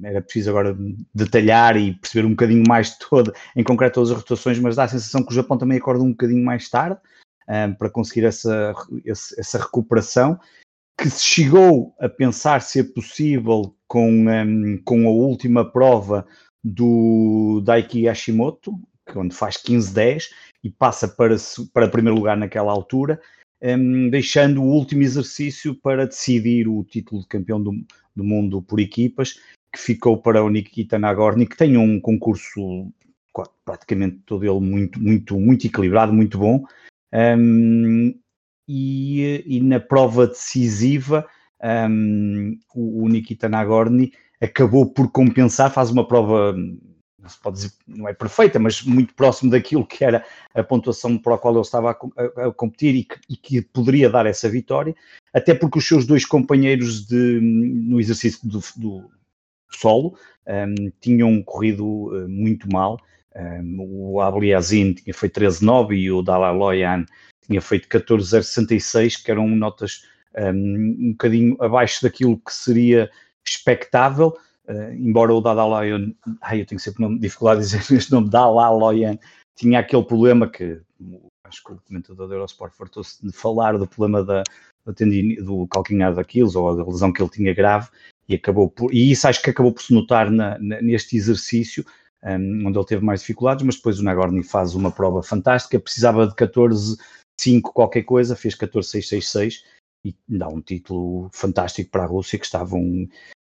era 0.03 0.21
preciso 0.21 0.49
agora 0.49 0.75
detalhar 1.13 1.77
e 1.77 1.93
perceber 1.93 2.25
um 2.25 2.31
bocadinho 2.31 2.63
mais 2.67 2.91
de 2.91 2.99
todo, 3.07 3.33
em 3.55 3.63
concreto 3.63 3.95
todas 3.95 4.11
as 4.11 4.17
rotações, 4.17 4.57
mas 4.59 4.75
dá 4.75 4.85
a 4.85 4.87
sensação 4.87 5.23
que 5.23 5.31
o 5.31 5.35
Japão 5.35 5.57
também 5.57 5.77
acorda 5.77 6.03
um 6.03 6.09
bocadinho 6.09 6.43
mais 6.43 6.69
tarde 6.69 6.97
um, 7.47 7.73
para 7.75 7.89
conseguir 7.89 8.25
essa, 8.25 8.73
essa 9.05 9.59
recuperação 9.59 10.39
que 10.97 11.09
se 11.09 11.23
chegou 11.23 11.95
a 11.99 12.07
pensar 12.07 12.61
ser 12.61 12.93
possível 12.93 13.75
com, 13.87 14.09
um, 14.09 14.81
com 14.83 15.07
a 15.07 15.11
última 15.11 15.69
prova 15.69 16.25
do 16.63 17.61
Daiki 17.63 18.07
Hashimoto, 18.07 18.79
onde 19.15 19.35
faz 19.35 19.57
15-10 19.57 20.29
e 20.63 20.69
passa 20.69 21.07
para, 21.07 21.35
para 21.73 21.89
primeiro 21.89 22.17
lugar 22.17 22.37
naquela 22.37 22.71
altura, 22.71 23.21
um, 23.63 24.09
deixando 24.09 24.61
o 24.61 24.67
último 24.67 25.01
exercício 25.01 25.73
para 25.73 26.05
decidir 26.05 26.67
o 26.67 26.83
título 26.83 27.21
de 27.21 27.27
campeão 27.27 27.61
do, 27.61 27.71
do 28.15 28.23
mundo 28.23 28.61
por 28.61 28.79
equipas, 28.79 29.39
que 29.71 29.79
ficou 29.79 30.17
para 30.17 30.43
o 30.43 30.49
Nikita 30.49 30.99
Nagorny, 30.99 31.47
que 31.47 31.57
tem 31.57 31.77
um 31.77 31.99
concurso 31.99 32.91
praticamente 33.65 34.19
todo 34.25 34.43
ele 34.43 34.59
muito, 34.59 35.01
muito, 35.01 35.39
muito 35.39 35.65
equilibrado, 35.65 36.13
muito 36.13 36.37
bom. 36.37 36.63
Um, 37.11 38.13
e, 38.67 39.43
e 39.45 39.59
na 39.61 39.79
prova 39.79 40.27
decisiva 40.27 41.25
um, 41.89 42.57
o, 42.73 43.03
o, 43.03 43.09
Nikita 43.09 43.49
Nagorny 43.49 44.11
acabou 44.41 44.85
por 44.85 45.11
compensar, 45.11 45.71
faz 45.71 45.89
uma 45.89 46.07
prova, 46.07 46.55
se 47.29 47.39
pode 47.39 47.57
dizer, 47.57 47.71
não 47.87 48.07
é 48.07 48.13
perfeita, 48.13 48.59
mas 48.59 48.81
muito 48.81 49.13
próximo 49.13 49.51
daquilo 49.51 49.85
que 49.85 50.03
era 50.03 50.25
a 50.53 50.63
pontuação 50.63 51.17
para 51.17 51.35
a 51.35 51.37
qual 51.37 51.53
ele 51.53 51.61
estava 51.61 51.91
a, 51.91 52.41
a, 52.41 52.47
a 52.47 52.51
competir 52.51 52.95
e 52.95 53.03
que, 53.03 53.19
e 53.29 53.37
que, 53.37 53.61
poderia 53.61 54.09
dar 54.09 54.25
essa 54.25 54.49
vitória, 54.49 54.95
até 55.33 55.53
porque 55.53 55.79
os 55.79 55.87
seus 55.87 56.05
dois 56.05 56.25
companheiros 56.25 57.05
de, 57.05 57.39
no 57.41 57.99
exercício 57.99 58.47
do, 58.47 58.59
do 58.75 59.09
solo 59.71 60.17
um, 60.47 60.91
tinham 60.99 61.41
corrido 61.43 61.85
uh, 61.85 62.29
muito 62.29 62.71
mal. 62.71 62.99
Um, 63.35 64.11
o 64.13 64.21
Abliazin 64.21 64.93
tinha 64.93 65.13
feito 65.13 65.39
13-9 65.39 65.97
e 65.97 66.11
o 66.11 66.21
Dalaloyan 66.21 67.05
tinha 67.45 67.61
feito 67.61 67.87
14,066, 67.87 69.17
que 69.17 69.31
eram 69.31 69.47
notas 69.47 70.03
um, 70.37 70.97
um 70.99 71.11
bocadinho 71.11 71.57
abaixo 71.61 72.03
daquilo 72.03 72.37
que 72.37 72.53
seria 72.53 73.09
expectável, 73.45 74.37
uh, 74.67 74.93
embora 74.93 75.33
o 75.33 75.41
Dadaloyan, 75.41 76.13
ai 76.41 76.61
eu 76.61 76.65
tenho 76.65 76.79
sempre 76.79 77.17
dificuldade 77.19 77.61
de 77.61 77.65
dizer 77.65 77.79
este 77.95 78.11
nome, 78.11 78.29
Dalaloyan, 78.29 79.17
tinha 79.55 79.79
aquele 79.79 80.03
problema 80.03 80.49
que 80.49 80.81
acho 81.43 81.63
que 81.63 81.73
o 81.73 81.81
comentador 81.87 82.27
do 82.27 82.33
Eurosport 82.33 82.73
fartou-se 82.73 83.25
de 83.25 83.31
falar 83.31 83.77
do 83.77 83.87
problema 83.87 84.23
da, 84.23 84.43
da 84.85 84.93
tendine, 84.93 85.35
do 85.37 85.67
calcanhar 85.67 86.13
daqueles 86.13 86.55
ou 86.55 86.75
da 86.75 86.83
lesão 86.83 87.11
que 87.11 87.21
ele 87.21 87.29
tinha 87.29 87.53
grave 87.53 87.89
e 88.27 88.35
acabou 88.35 88.69
por, 88.69 88.93
e 88.93 89.11
isso 89.11 89.27
acho 89.27 89.41
que 89.41 89.49
acabou 89.49 89.73
por 89.73 89.81
se 89.81 89.93
notar 89.93 90.31
na, 90.31 90.57
na, 90.59 90.81
neste 90.81 91.15
exercício 91.15 91.85
um, 92.23 92.67
onde 92.67 92.77
ele 92.77 92.85
teve 92.85 93.03
mais 93.03 93.19
dificuldades, 93.19 93.65
mas 93.65 93.75
depois 93.75 93.99
o 93.99 94.03
Nagorny 94.03 94.43
faz 94.43 94.73
uma 94.73 94.89
prova 94.89 95.21
fantástica, 95.21 95.79
precisava 95.79 96.25
de 96.25 96.35
14 96.35 96.97
5 97.39 97.73
qualquer 97.73 98.03
coisa, 98.03 98.35
fez 98.35 98.55
14-666 98.55 99.63
e 100.05 100.15
dá 100.27 100.47
um 100.47 100.61
título 100.61 101.29
fantástico 101.33 101.89
para 101.89 102.03
a 102.03 102.07
Rússia, 102.07 102.37
que 102.37 102.45
estavam 102.45 103.07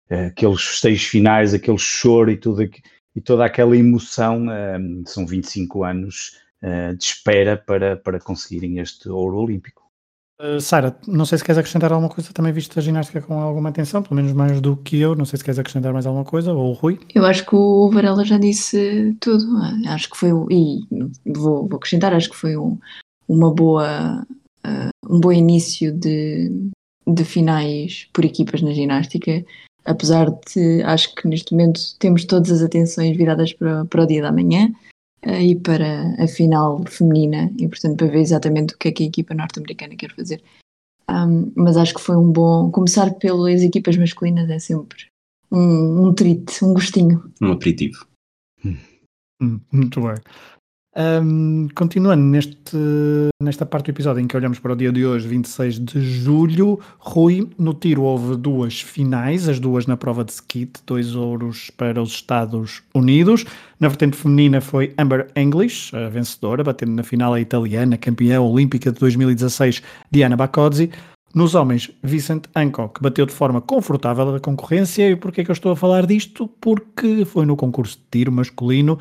aqueles 0.10 0.62
festejos 0.62 1.04
finais, 1.06 1.54
aquele 1.54 1.78
choro 1.78 2.32
e, 2.32 2.38
tudo, 2.38 2.64
e 2.64 3.22
toda 3.22 3.46
aquela 3.46 3.76
emoção. 3.76 4.46
Uh, 4.46 5.04
são 5.06 5.26
25 5.26 5.84
anos 5.84 6.38
uh, 6.64 6.96
de 6.96 7.04
espera 7.04 7.58
para, 7.58 7.98
para 7.98 8.20
conseguirem 8.20 8.80
este 8.80 9.10
ouro 9.10 9.38
olímpico. 9.38 9.88
Uh, 10.40 10.62
Sara, 10.62 10.96
não 11.08 11.26
sei 11.26 11.40
se 11.40 11.44
queres 11.44 11.58
acrescentar 11.58 11.92
alguma 11.92 12.14
coisa, 12.14 12.32
também 12.32 12.54
viste 12.54 12.78
a 12.78 12.82
ginástica 12.82 13.22
com 13.22 13.40
alguma 13.40 13.70
atenção, 13.70 14.04
pelo 14.04 14.16
menos 14.16 14.34
mais 14.34 14.62
do 14.62 14.78
que 14.78 15.00
eu, 15.00 15.16
não 15.16 15.26
sei 15.26 15.38
se 15.38 15.44
queres 15.44 15.58
acrescentar 15.58 15.92
mais 15.92 16.06
alguma 16.06 16.24
coisa, 16.24 16.54
ou 16.54 16.70
o 16.70 16.74
Rui? 16.74 17.00
Eu 17.16 17.26
acho 17.26 17.44
que 17.44 17.56
o 17.56 17.90
Varela 17.90 18.24
já 18.24 18.38
disse 18.38 19.18
tudo, 19.20 19.44
acho 19.88 20.08
que 20.12 20.16
foi, 20.16 20.30
e 20.52 20.82
vou, 21.26 21.68
vou 21.68 21.78
acrescentar, 21.78 22.14
acho 22.14 22.30
que 22.30 22.36
foi 22.36 22.56
um, 22.56 22.78
uma 23.28 23.52
boa, 23.52 24.24
uh, 24.64 25.12
um 25.12 25.20
bom 25.20 25.32
início 25.32 25.92
de, 25.92 26.52
de 27.08 27.26
finais 27.26 28.08
por 28.14 28.24
equipas 28.24 28.62
na 28.62 28.74
ginástica, 28.74 29.44
apesar 29.88 30.29
de 30.53 30.84
acho 30.84 31.15
que 31.15 31.27
neste 31.27 31.51
momento 31.53 31.82
temos 31.98 32.25
todas 32.25 32.51
as 32.51 32.62
atenções 32.62 33.15
viradas 33.15 33.53
para, 33.53 33.86
para 33.86 34.03
o 34.03 34.06
dia 34.06 34.22
da 34.22 34.32
manhã 34.32 34.72
uh, 35.25 35.41
e 35.41 35.56
para 35.56 36.15
a 36.22 36.27
final 36.27 36.84
feminina, 36.86 37.51
e 37.58 37.67
portanto 37.67 37.98
para 37.98 38.08
ver 38.08 38.20
exatamente 38.20 38.75
o 38.75 38.77
que 38.77 38.89
é 38.89 38.91
que 38.91 39.03
a 39.03 39.08
equipa 39.08 39.34
norte-americana 39.34 39.96
quer 39.96 40.13
fazer. 40.13 40.44
Um, 41.10 41.51
mas 41.56 41.77
acho 41.77 41.94
que 41.94 42.01
foi 42.01 42.17
um 42.17 42.32
bom. 42.32 42.70
Começar 42.70 43.13
pelas 43.13 43.62
equipas 43.62 43.96
masculinas 43.96 44.50
é 44.50 44.60
sempre 44.60 45.06
um, 45.51 46.08
um 46.08 46.13
treat, 46.13 46.63
um 46.63 46.74
gostinho. 46.74 47.32
Um 47.41 47.53
aperitivo. 47.53 48.06
Hum, 49.41 49.60
muito 49.72 50.01
bem. 50.01 50.15
Um, 51.00 51.68
continuando 51.75 52.24
neste, 52.24 52.75
nesta 53.39 53.68
parte 53.68 53.86
do 53.86 53.92
episódio 53.92 54.20
em 54.20 54.25
que 54.25 54.36
olhamos 54.36 54.58
para 54.58 54.74
o 54.74 54.75
dia 54.75 54.92
de 54.92 55.06
hoje, 55.06 55.27
26 55.27 55.80
de 55.80 56.01
julho, 56.01 56.80
Rui, 56.98 57.48
no 57.56 57.75
tiro 57.75 58.01
houve 58.01 58.36
duas 58.36 58.82
finais, 58.82 59.48
as 59.48 59.60
duas 59.60 59.86
na 59.86 59.96
prova 59.96 60.24
de 60.24 60.32
skate, 60.32 60.82
dois 60.88 61.13
ouros 61.13 61.70
para 61.70 62.01
os 62.01 62.13
Estados 62.13 62.82
Unidos. 62.96 63.46
Na 63.80 63.89
vertente 63.89 64.18
feminina 64.18 64.60
foi 64.60 64.92
Amber 64.98 65.27
English, 65.36 65.96
a 65.96 66.10
vencedora, 66.10 66.63
batendo 66.63 66.94
na 66.94 67.04
final 67.04 67.32
a 67.32 67.39
italiana, 67.39 67.96
campeã 67.96 68.42
olímpica 68.42 68.92
de 68.92 69.00
2016, 69.00 69.84
Diana 70.10 70.36
Bacozzi. 70.36 70.89
Nos 71.36 71.54
homens, 71.54 71.92
Vincent 72.01 72.46
Hancock 72.56 73.00
bateu 73.04 73.27
de 73.27 73.34
forma 73.34 73.62
confortável 73.62 74.34
a 74.34 74.39
concorrência. 74.39 75.08
E 75.08 75.16
porquê 75.16 75.42
é 75.42 75.44
que 75.44 75.51
eu 75.51 75.54
estou 75.54 75.74
a 75.74 75.75
falar 75.75 76.08
disto? 76.08 76.48
Porque 76.60 77.24
foi 77.24 77.46
no 77.46 77.56
concurso 77.56 78.00
de 78.00 78.04
tiro 78.10 78.32
masculino 78.32 78.98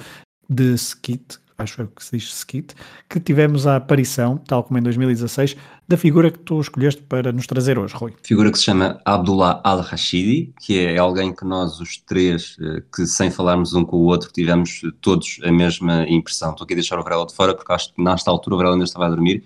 de 0.47 0.75
skate 0.75 1.39
acho 1.59 1.87
que 1.89 2.05
se 2.05 2.17
diz 2.17 2.25
skit, 2.25 2.75
que 3.09 3.19
tivemos 3.19 3.67
a 3.67 3.77
aparição, 3.77 4.37
tal 4.37 4.63
como 4.63 4.79
em 4.79 4.83
2016, 4.83 5.57
da 5.89 5.97
figura 5.97 6.31
que 6.31 6.39
tu 6.39 6.61
escolheste 6.61 7.03
para 7.03 7.33
nos 7.33 7.47
trazer 7.47 7.79
hoje, 7.79 7.95
Rui. 7.95 8.13
Figura 8.23 8.51
que 8.51 8.59
se 8.59 8.65
chama 8.65 9.01
Abdullah 9.05 9.61
Al-Rashidi, 9.65 10.53
que 10.61 10.79
é 10.79 10.99
alguém 10.99 11.35
que 11.35 11.45
nós, 11.45 11.81
os 11.81 11.97
três, 11.99 12.57
eh, 12.61 12.83
que 12.95 13.07
sem 13.07 13.31
falarmos 13.31 13.73
um 13.73 13.85
com 13.85 13.97
o 13.97 14.05
outro, 14.05 14.31
tivemos 14.33 14.83
todos 15.01 15.39
a 15.45 15.53
mesma 15.53 16.05
impressão. 16.09 16.51
Estou 16.51 16.65
aqui 16.65 16.75
a 16.75 16.77
deixar 16.77 16.99
o 16.99 17.03
Varela 17.03 17.27
de 17.27 17.35
fora, 17.35 17.55
porque 17.55 17.73
acho 17.73 17.95
que 17.95 18.03
nesta 18.03 18.31
altura 18.31 18.55
o 18.55 18.59
Varela 18.59 18.75
ainda 18.75 18.85
estava 18.85 19.07
a 19.07 19.11
dormir, 19.11 19.45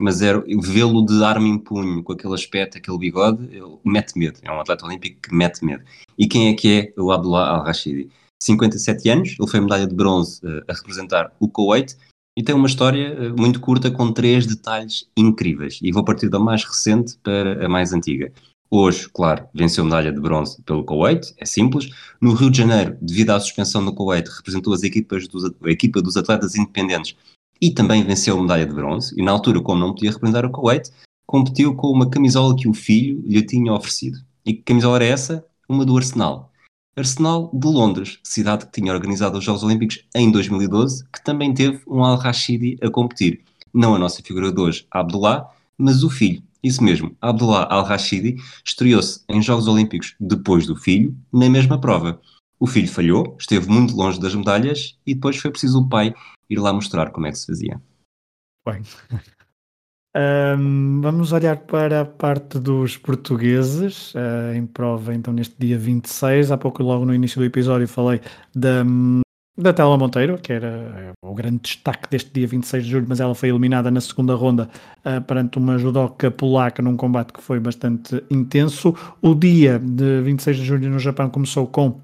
mas 0.00 0.22
era 0.22 0.42
vê-lo 0.60 1.04
de 1.04 1.22
arma 1.22 1.46
em 1.46 1.58
punho, 1.58 2.02
com 2.02 2.12
aquele 2.12 2.34
aspecto, 2.34 2.78
aquele 2.78 2.98
bigode, 2.98 3.48
mete 3.84 4.18
medo. 4.18 4.40
É 4.42 4.50
um 4.50 4.60
atleta 4.60 4.84
olímpico 4.84 5.20
que 5.20 5.34
mete 5.34 5.64
medo. 5.64 5.84
E 6.18 6.26
quem 6.26 6.48
é 6.48 6.54
que 6.54 6.92
é 6.96 7.00
o 7.00 7.12
Abdullah 7.12 7.48
Al-Rashidi? 7.50 8.10
57 8.42 9.08
anos, 9.08 9.36
ele 9.38 9.48
foi 9.48 9.60
medalha 9.60 9.86
de 9.86 9.94
bronze 9.94 10.40
uh, 10.44 10.62
a 10.68 10.72
representar 10.72 11.32
o 11.38 11.48
Kuwait 11.48 11.96
e 12.36 12.42
tem 12.42 12.54
uma 12.54 12.66
história 12.66 13.32
uh, 13.32 13.40
muito 13.40 13.60
curta 13.60 13.90
com 13.90 14.12
três 14.12 14.46
detalhes 14.46 15.08
incríveis. 15.16 15.78
E 15.80 15.92
vou 15.92 16.04
partir 16.04 16.28
da 16.28 16.38
mais 16.38 16.64
recente 16.64 17.16
para 17.22 17.64
a 17.64 17.68
mais 17.68 17.92
antiga. 17.92 18.32
Hoje, 18.68 19.08
claro, 19.12 19.46
venceu 19.54 19.84
medalha 19.84 20.10
de 20.10 20.20
bronze 20.20 20.60
pelo 20.62 20.82
Kuwait, 20.82 21.34
é 21.38 21.44
simples. 21.44 21.90
No 22.20 22.32
Rio 22.32 22.50
de 22.50 22.58
Janeiro, 22.58 22.96
devido 23.00 23.30
à 23.30 23.38
suspensão 23.38 23.82
no 23.82 23.94
Kuwait, 23.94 24.28
representou 24.28 24.72
as 24.72 24.82
equipas 24.82 25.28
dos, 25.28 25.44
a 25.44 25.70
equipa 25.70 26.00
dos 26.00 26.16
atletas 26.16 26.56
independentes 26.56 27.14
e 27.60 27.70
também 27.70 28.02
venceu 28.02 28.40
medalha 28.40 28.66
de 28.66 28.74
bronze. 28.74 29.14
E 29.16 29.22
na 29.22 29.30
altura, 29.30 29.60
como 29.60 29.78
não 29.78 29.94
podia 29.94 30.10
representar 30.10 30.44
o 30.44 30.50
Kuwait, 30.50 30.90
competiu 31.26 31.76
com 31.76 31.88
uma 31.88 32.10
camisola 32.10 32.56
que 32.56 32.66
o 32.66 32.74
filho 32.74 33.22
lhe 33.24 33.42
tinha 33.42 33.72
oferecido. 33.72 34.18
E 34.44 34.54
que 34.54 34.62
camisola 34.62 34.96
era 34.96 35.04
essa? 35.04 35.44
Uma 35.68 35.84
do 35.84 35.96
Arsenal. 35.96 36.51
Arsenal 36.94 37.50
de 37.54 37.66
Londres, 37.66 38.18
cidade 38.22 38.66
que 38.66 38.72
tinha 38.72 38.92
organizado 38.92 39.38
os 39.38 39.44
Jogos 39.44 39.62
Olímpicos 39.62 40.04
em 40.14 40.30
2012, 40.30 41.04
que 41.10 41.24
também 41.24 41.54
teve 41.54 41.80
um 41.86 42.04
Al-Rashidi 42.04 42.76
a 42.82 42.90
competir. 42.90 43.42
Não 43.72 43.94
a 43.94 43.98
nossa 43.98 44.22
figura 44.22 44.52
de 44.52 44.60
hoje, 44.60 44.86
Abdullah, 44.90 45.48
mas 45.78 46.02
o 46.04 46.10
filho. 46.10 46.42
Isso 46.62 46.84
mesmo, 46.84 47.16
Abdullah 47.20 47.66
Al-Rashidi 47.70 48.36
estreou-se 48.62 49.22
em 49.28 49.40
Jogos 49.40 49.66
Olímpicos 49.66 50.14
depois 50.20 50.66
do 50.66 50.76
filho, 50.76 51.16
na 51.32 51.48
mesma 51.48 51.80
prova. 51.80 52.20
O 52.60 52.66
filho 52.66 52.88
falhou, 52.88 53.36
esteve 53.40 53.68
muito 53.68 53.96
longe 53.96 54.20
das 54.20 54.34
medalhas 54.34 54.96
e 55.06 55.14
depois 55.14 55.38
foi 55.38 55.50
preciso 55.50 55.80
o 55.80 55.88
pai 55.88 56.14
ir 56.48 56.58
lá 56.58 56.74
mostrar 56.74 57.10
como 57.10 57.26
é 57.26 57.32
que 57.32 57.38
se 57.38 57.46
fazia. 57.46 57.82
Bem, 58.66 58.82
um, 60.14 61.00
vamos 61.00 61.32
olhar 61.32 61.56
para 61.56 62.02
a 62.02 62.04
parte 62.04 62.58
dos 62.58 62.98
portugueses 62.98 64.12
uh, 64.14 64.54
em 64.54 64.66
prova, 64.66 65.14
então 65.14 65.32
neste 65.32 65.54
dia 65.58 65.78
26. 65.78 66.50
Há 66.50 66.58
pouco, 66.58 66.82
logo 66.82 67.04
no 67.06 67.14
início 67.14 67.38
do 67.40 67.44
episódio, 67.46 67.88
falei 67.88 68.20
da, 68.54 68.84
da 69.56 69.72
Tela 69.72 69.96
Monteiro, 69.96 70.36
que 70.36 70.52
era 70.52 70.68
eh, 70.68 71.12
o 71.22 71.34
grande 71.34 71.60
destaque 71.62 72.10
deste 72.10 72.30
dia 72.30 72.46
26 72.46 72.84
de 72.84 72.90
julho, 72.90 73.06
mas 73.08 73.20
ela 73.20 73.34
foi 73.34 73.48
eliminada 73.48 73.90
na 73.90 74.02
segunda 74.02 74.34
ronda 74.34 74.68
uh, 74.98 75.20
perante 75.22 75.56
uma 75.56 75.78
judoca 75.78 76.30
polaca 76.30 76.82
num 76.82 76.96
combate 76.96 77.32
que 77.32 77.42
foi 77.42 77.58
bastante 77.58 78.22
intenso. 78.30 78.94
O 79.22 79.34
dia 79.34 79.78
de 79.78 80.20
26 80.20 80.58
de 80.58 80.64
julho 80.64 80.90
no 80.90 80.98
Japão 80.98 81.30
começou 81.30 81.66
com 81.66 82.00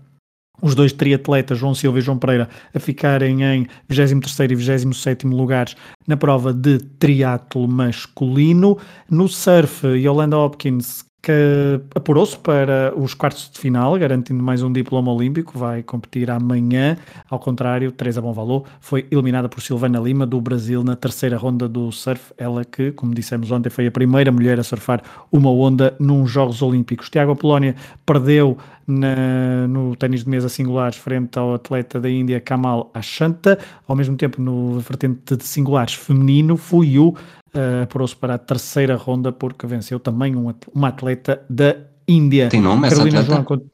os 0.60 0.74
dois 0.74 0.92
triatletas, 0.92 1.58
João 1.58 1.74
Silva 1.74 1.98
e 1.98 2.02
João 2.02 2.18
Pereira, 2.18 2.48
a 2.74 2.78
ficarem 2.78 3.42
em 3.42 3.66
23 3.88 4.50
e 4.50 4.54
27 4.54 5.26
lugares 5.26 5.76
na 6.06 6.16
prova 6.16 6.52
de 6.52 6.78
triatlo 6.78 7.66
masculino. 7.68 8.78
No 9.10 9.28
surf, 9.28 9.86
Yolanda 9.86 10.36
Hopkins 10.36 11.08
que 11.20 11.80
apurou-se 11.94 12.38
para 12.38 12.92
os 12.96 13.12
quartos 13.12 13.50
de 13.50 13.58
final, 13.58 13.98
garantindo 13.98 14.42
mais 14.42 14.62
um 14.62 14.72
diploma 14.72 15.12
olímpico, 15.12 15.58
vai 15.58 15.82
competir 15.82 16.30
amanhã. 16.30 16.96
Ao 17.28 17.38
contrário, 17.38 17.90
Teresa 17.90 18.22
Bonvalor 18.22 18.64
foi 18.80 19.06
eliminada 19.10 19.48
por 19.48 19.60
Silvana 19.60 19.98
Lima, 19.98 20.24
do 20.24 20.40
Brasil, 20.40 20.82
na 20.84 20.94
terceira 20.94 21.36
ronda 21.36 21.68
do 21.68 21.90
surf. 21.90 22.32
Ela 22.38 22.64
que, 22.64 22.92
como 22.92 23.14
dissemos 23.14 23.50
ontem, 23.50 23.68
foi 23.68 23.86
a 23.86 23.90
primeira 23.90 24.30
mulher 24.30 24.58
a 24.60 24.62
surfar 24.62 25.02
uma 25.30 25.50
onda 25.50 25.94
num 25.98 26.26
Jogos 26.26 26.62
Olímpicos. 26.62 27.10
Tiago 27.10 27.32
Apolónia 27.32 27.74
perdeu 28.06 28.56
na, 28.88 29.68
no 29.68 29.94
ténis 29.94 30.24
de 30.24 30.30
mesa 30.30 30.48
singulares 30.48 30.96
frente 30.96 31.38
ao 31.38 31.54
atleta 31.54 32.00
da 32.00 32.08
Índia 32.08 32.40
Kamal 32.40 32.90
Ashanta. 32.94 33.58
Ao 33.86 33.94
mesmo 33.94 34.16
tempo, 34.16 34.40
no 34.40 34.80
vertente 34.80 35.36
de 35.36 35.44
singulares 35.44 35.94
feminino, 35.94 36.56
Fuyu 36.56 37.08
uh, 37.08 37.82
apurou-se 37.82 38.16
para 38.16 38.34
a 38.34 38.38
terceira 38.38 38.96
ronda 38.96 39.30
porque 39.30 39.66
venceu 39.66 40.00
também 40.00 40.34
um, 40.34 40.52
uma 40.74 40.88
atleta 40.88 41.44
da 41.50 41.76
Índia. 42.08 42.48
Tem 42.48 42.62
nome 42.62 42.88
Carolina 42.88 43.20
essa 43.20 43.32
atleta? 43.32 43.54
João, 43.54 43.70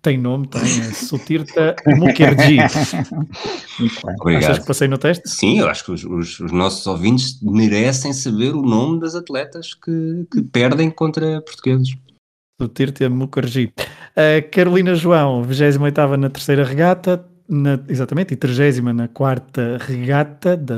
tem 0.00 0.16
nome, 0.16 0.46
tem. 0.46 0.62
É 0.62 0.64
Sutirta 0.94 1.76
Mukherjee. 1.86 2.60
Obrigado. 4.20 4.44
Achas 4.44 4.58
que 4.60 4.66
passei 4.66 4.88
no 4.88 4.96
teste? 4.96 5.28
Sim, 5.28 5.58
eu 5.58 5.68
acho 5.68 5.84
que 5.84 5.92
os, 5.92 6.04
os, 6.04 6.40
os, 6.40 6.52
nossos 6.52 6.86
ouvintes 6.86 7.40
merecem 7.42 8.12
saber 8.12 8.54
o 8.54 8.62
nome 8.62 9.00
das 9.00 9.14
atletas 9.14 9.74
que, 9.74 10.26
que 10.32 10.42
perdem 10.42 10.90
contra 10.90 11.42
portugueses. 11.42 11.94
Sutirta 12.60 13.08
Mukherjee. 13.08 13.72
Uh, 14.18 14.42
Carolina 14.50 14.96
João, 14.96 15.44
28 15.44 16.16
na 16.16 16.28
terceira 16.28 16.64
regata, 16.64 17.24
na, 17.48 17.78
exatamente, 17.88 18.34
e 18.34 18.36
30 18.36 18.92
na 18.92 19.06
quarta 19.06 19.78
regata 19.80 20.56
da 20.56 20.74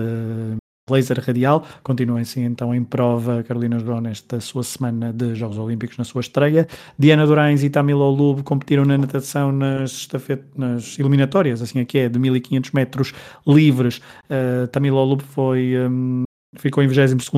laser 0.91 1.25
radial. 1.25 1.65
Continua 1.83 2.21
assim 2.21 2.45
então 2.45 2.75
em 2.75 2.85
prova 2.85 3.43
Carolina 3.43 3.79
João 3.79 4.03
nesta 4.03 4.41
sua 4.41 4.63
semana 4.63 5.11
de 5.11 5.35
Jogos 5.35 5.57
Olímpicos 5.57 5.97
na 5.97 6.05
sua 6.05 6.21
estreia. 6.21 6.69
Diana 6.99 7.27
Durães 7.27 7.65
e 7.65 7.71
Tamila 7.71 8.05
Olub 8.05 8.43
competiram 8.43 8.85
na 8.85 8.99
natação 8.99 9.51
nas, 9.53 10.07
nas 10.55 10.99
eliminatórias, 10.99 11.63
assim 11.63 11.81
aqui 11.81 11.97
é, 11.97 12.09
de 12.11 12.19
1500 12.19 12.73
metros 12.73 13.15
livres. 13.47 14.03
Uh, 14.29 14.67
Tamila 14.69 15.01
Olub 15.01 15.23
foi... 15.23 15.79
Um, 15.79 16.25
ficou 16.59 16.83
em 16.83 16.89
22 16.89 17.31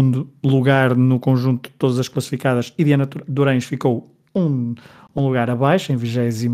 lugar 0.42 0.97
no 0.97 1.21
conjunto 1.21 1.68
de 1.68 1.76
todas 1.76 1.99
as 1.99 2.09
classificadas 2.09 2.73
e 2.78 2.82
Diana 2.82 3.06
Durães 3.28 3.64
ficou 3.64 4.12
um, 4.35 4.75
um 5.14 5.26
lugar 5.26 5.50
abaixo, 5.50 5.92
em 5.92 5.97
23. 5.97 6.45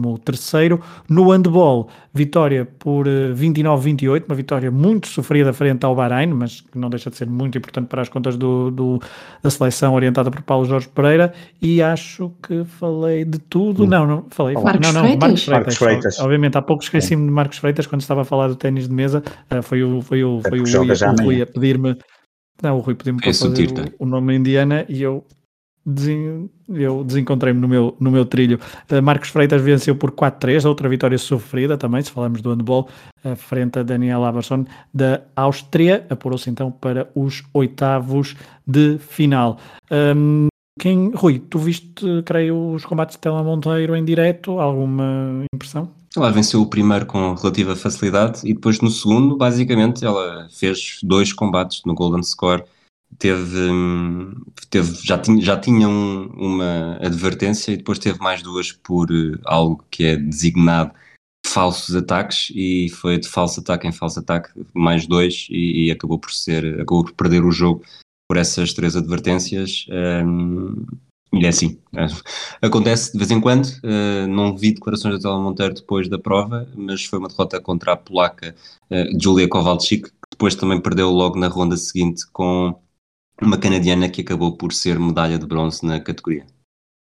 No 1.09 1.31
handball, 1.31 1.88
vitória 2.12 2.67
por 2.79 3.07
29-28, 3.07 4.23
eh, 4.23 4.25
uma 4.29 4.35
vitória 4.35 4.71
muito 4.71 5.09
sofrida 5.09 5.53
frente 5.53 5.85
ao 5.85 5.95
Bahrein, 5.95 6.29
mas 6.29 6.61
que 6.61 6.79
não 6.79 6.91
deixa 6.91 7.11
de 7.11 7.17
ser 7.17 7.29
muito 7.29 7.57
importante 7.57 7.87
para 7.87 8.03
as 8.03 8.09
contas 8.09 8.37
do, 8.37 8.71
do 8.71 9.00
da 9.43 9.50
seleção 9.50 9.95
orientada 9.95 10.31
por 10.31 10.43
Paulo 10.43 10.65
Jorge 10.65 10.88
Pereira. 10.88 11.33
E 11.62 11.81
acho 11.81 12.33
que 12.43 12.65
falei 12.65 13.25
de 13.25 13.38
tudo. 13.38 13.85
Hum. 13.85 13.87
Não, 13.87 14.07
não 14.07 14.27
falei. 14.31 14.55
Marcos 14.55 14.93
não, 14.93 14.93
não, 14.93 15.00
Freitas. 15.03 15.21
Marcos 15.21 15.45
Freitas. 15.45 15.50
Marcos 15.50 15.77
Freitas. 15.79 16.21
Obviamente, 16.21 16.59
há 16.59 16.62
pouco 16.62 16.83
esqueci-me 16.83 17.25
de 17.25 17.33
Marcos 17.33 17.59
Freitas 17.59 17.87
quando 17.87 18.00
estava 18.00 18.23
a 18.23 18.25
falar 18.25 18.49
do 18.49 18.57
ténis 18.57 18.88
de 18.88 18.95
mesa. 18.95 19.23
Uh, 19.53 19.62
foi 19.62 19.83
o, 19.83 20.00
foi 20.03 20.25
o, 20.25 20.41
foi 20.41 20.61
o, 20.61 20.65
Rui, 20.65 20.91
o 20.91 21.25
Rui 21.25 21.43
a 21.43 21.47
pedir-me. 21.47 21.97
Não, 22.62 22.77
o 22.77 22.81
Rui 22.81 22.95
pediu-me 22.95 23.21
para 23.21 23.33
fazer 23.33 23.69
o, 23.99 24.05
o, 24.05 24.07
nome 24.07 24.35
indiana 24.35 24.85
e 24.88 25.03
eu 25.03 25.25
eu 26.68 27.02
desencontrei-me 27.04 27.61
no 27.61 27.68
meu, 27.68 27.97
no 27.99 28.11
meu 28.11 28.26
trilho. 28.26 28.61
Uh, 28.90 29.02
Marcos 29.02 29.30
Freitas 29.30 29.62
venceu 29.62 29.97
por 29.97 30.11
4-3, 30.11 30.66
outra 30.68 30.88
vitória 30.88 31.16
sofrida 31.16 31.78
também, 31.78 32.02
se 32.02 32.11
falarmos 32.11 32.42
do 32.42 32.50
handball, 32.50 32.88
uh, 33.25 33.35
frente 33.37 33.78
a 33.78 33.83
Daniel 33.83 34.25
Aberson 34.25 34.64
da 34.92 35.23
Áustria. 35.35 36.07
Apurou-se 36.11 36.50
então 36.50 36.71
para 36.71 37.11
os 37.14 37.42
oitavos 37.54 38.37
de 38.66 38.99
final. 38.99 39.59
Um, 39.90 40.49
quem, 40.78 41.11
Rui, 41.14 41.40
tu 41.40 41.59
viste, 41.59 42.23
creio, 42.25 42.73
os 42.73 42.85
combates 42.85 43.16
de 43.16 43.21
Tela 43.21 43.42
Monteiro 43.42 43.97
em 43.97 44.04
direto? 44.04 44.61
Alguma 44.61 45.42
impressão? 45.52 45.90
Ela 46.16 46.30
venceu 46.30 46.62
o 46.62 46.66
primeiro 46.66 47.04
com 47.07 47.35
relativa 47.35 47.76
facilidade 47.76 48.40
e 48.45 48.54
depois 48.54 48.80
no 48.80 48.90
segundo, 48.90 49.37
basicamente, 49.37 50.04
ela 50.04 50.49
fez 50.50 50.99
dois 51.02 51.33
combates 51.33 51.83
no 51.85 51.95
Golden 51.95 52.23
Score 52.23 52.62
teve, 53.19 53.71
teve 54.71 54.95
já 55.03 55.19
tinha, 55.19 55.41
já 55.43 55.57
tinha 55.59 55.89
um, 55.89 56.27
uma 56.37 56.99
advertência 57.01 57.73
e 57.73 57.77
depois 57.77 57.99
teve 57.99 58.19
mais 58.21 58.43
duas 58.43 58.73
por 58.73 59.11
uh, 59.11 59.39
algo 59.45 59.85
que 59.91 60.05
é 60.05 60.17
designado 60.17 60.93
falsos 61.47 61.95
ataques 61.97 62.53
e 62.55 62.89
foi 62.91 63.19
de 63.19 63.29
falso 63.29 63.61
ataque 63.61 63.87
em 63.87 63.93
falso 63.93 64.21
ataque 64.21 64.51
mais 64.75 65.07
dois 65.07 65.47
e, 65.51 65.87
e 65.87 65.91
acabou 65.91 66.19
por 66.19 66.33
ser 66.33 66.81
acabou 66.81 67.05
por 67.05 67.15
perder 67.15 67.45
o 67.45 67.51
jogo 67.51 67.83
por 68.29 68.37
essas 68.37 68.73
três 68.73 68.95
advertências 68.95 69.87
um, 70.25 70.85
e 71.33 71.45
é 71.45 71.49
assim. 71.49 71.79
Acontece 72.63 73.13
de 73.13 73.19
vez 73.19 73.31
em 73.31 73.41
quando 73.41 73.67
uh, 73.67 74.27
não 74.29 74.57
vi 74.57 74.73
declarações 74.73 75.15
da 75.15 75.21
Tela 75.21 75.41
Monteiro 75.41 75.75
depois 75.75 76.09
da 76.09 76.19
prova 76.19 76.69
mas 76.77 77.05
foi 77.05 77.19
uma 77.19 77.29
derrota 77.29 77.61
contra 77.61 77.93
a 77.93 77.97
polaca 77.97 78.55
uh, 78.91 79.21
Julia 79.21 79.49
Kowalczyk 79.49 80.05
que 80.05 80.13
depois 80.31 80.55
também 80.55 80.81
perdeu 80.81 81.11
logo 81.11 81.39
na 81.39 81.49
ronda 81.49 81.77
seguinte 81.77 82.25
com 82.33 82.79
uma 83.40 83.59
canadiana 83.59 84.09
que 84.09 84.21
acabou 84.21 84.57
por 84.57 84.73
ser 84.73 84.99
medalha 84.99 85.38
de 85.38 85.47
bronze 85.47 85.85
na 85.85 86.00
categoria. 86.00 86.45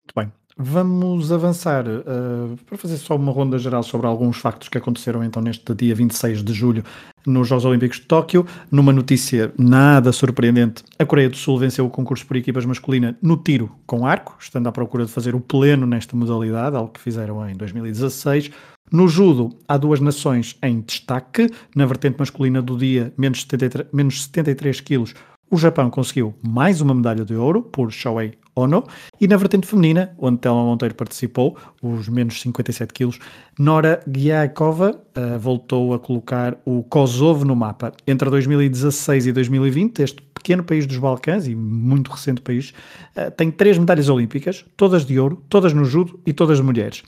Muito 0.04 0.14
bem. 0.16 0.32
Vamos 0.56 1.32
avançar 1.32 1.84
uh, 1.84 2.56
para 2.64 2.78
fazer 2.78 2.96
só 2.98 3.16
uma 3.16 3.32
ronda 3.32 3.58
geral 3.58 3.82
sobre 3.82 4.06
alguns 4.06 4.36
factos 4.36 4.68
que 4.68 4.78
aconteceram 4.78 5.24
então 5.24 5.42
neste 5.42 5.74
dia 5.74 5.96
26 5.96 6.44
de 6.44 6.52
julho 6.52 6.84
nos 7.26 7.48
Jogos 7.48 7.64
Olímpicos 7.64 7.98
de 7.98 8.06
Tóquio. 8.06 8.46
Numa 8.70 8.92
notícia 8.92 9.52
nada 9.58 10.12
surpreendente, 10.12 10.84
a 10.96 11.04
Coreia 11.04 11.28
do 11.28 11.36
Sul 11.36 11.58
venceu 11.58 11.84
o 11.84 11.90
concurso 11.90 12.24
por 12.24 12.36
equipas 12.36 12.64
masculina 12.64 13.18
no 13.20 13.36
tiro 13.36 13.74
com 13.84 14.06
arco, 14.06 14.36
estando 14.38 14.68
à 14.68 14.72
procura 14.72 15.04
de 15.04 15.10
fazer 15.10 15.34
o 15.34 15.40
pleno 15.40 15.86
nesta 15.86 16.16
modalidade, 16.16 16.76
algo 16.76 16.92
que 16.92 17.00
fizeram 17.00 17.48
em 17.48 17.56
2016. 17.56 18.52
No 18.92 19.08
judo, 19.08 19.58
há 19.66 19.76
duas 19.76 19.98
nações 19.98 20.56
em 20.62 20.80
destaque. 20.82 21.50
Na 21.74 21.84
vertente 21.84 22.16
masculina 22.16 22.62
do 22.62 22.78
dia, 22.78 23.12
menos 23.18 23.40
73, 23.42 23.88
menos 23.92 24.22
73 24.22 24.80
quilos, 24.82 25.14
o 25.54 25.56
Japão 25.56 25.88
conseguiu 25.88 26.34
mais 26.42 26.80
uma 26.80 26.92
medalha 26.92 27.24
de 27.24 27.32
ouro 27.36 27.62
por 27.62 27.92
Shoei 27.92 28.32
Ono. 28.56 28.82
E 29.20 29.28
na 29.28 29.36
vertente 29.36 29.68
feminina, 29.68 30.12
onde 30.18 30.38
Telma 30.38 30.64
Monteiro 30.64 30.96
participou, 30.96 31.56
os 31.80 32.08
menos 32.08 32.40
57 32.40 32.92
quilos, 32.92 33.20
Nora 33.56 34.02
Giakova 34.04 35.00
uh, 35.16 35.38
voltou 35.38 35.94
a 35.94 35.98
colocar 36.00 36.56
o 36.64 36.82
Kosovo 36.82 37.44
no 37.44 37.54
mapa. 37.54 37.92
Entre 38.04 38.28
2016 38.28 39.28
e 39.28 39.32
2020, 39.32 40.02
este 40.02 40.22
pequeno 40.34 40.64
país 40.64 40.86
dos 40.86 40.98
Balcãs, 40.98 41.46
e 41.46 41.54
muito 41.54 42.10
recente 42.10 42.40
país, 42.40 42.74
uh, 43.16 43.30
tem 43.30 43.48
três 43.52 43.78
medalhas 43.78 44.08
olímpicas, 44.08 44.64
todas 44.76 45.06
de 45.06 45.20
ouro, 45.20 45.40
todas 45.48 45.72
no 45.72 45.84
judo 45.84 46.18
e 46.26 46.32
todas 46.32 46.56
de 46.56 46.64
mulheres. 46.64 47.04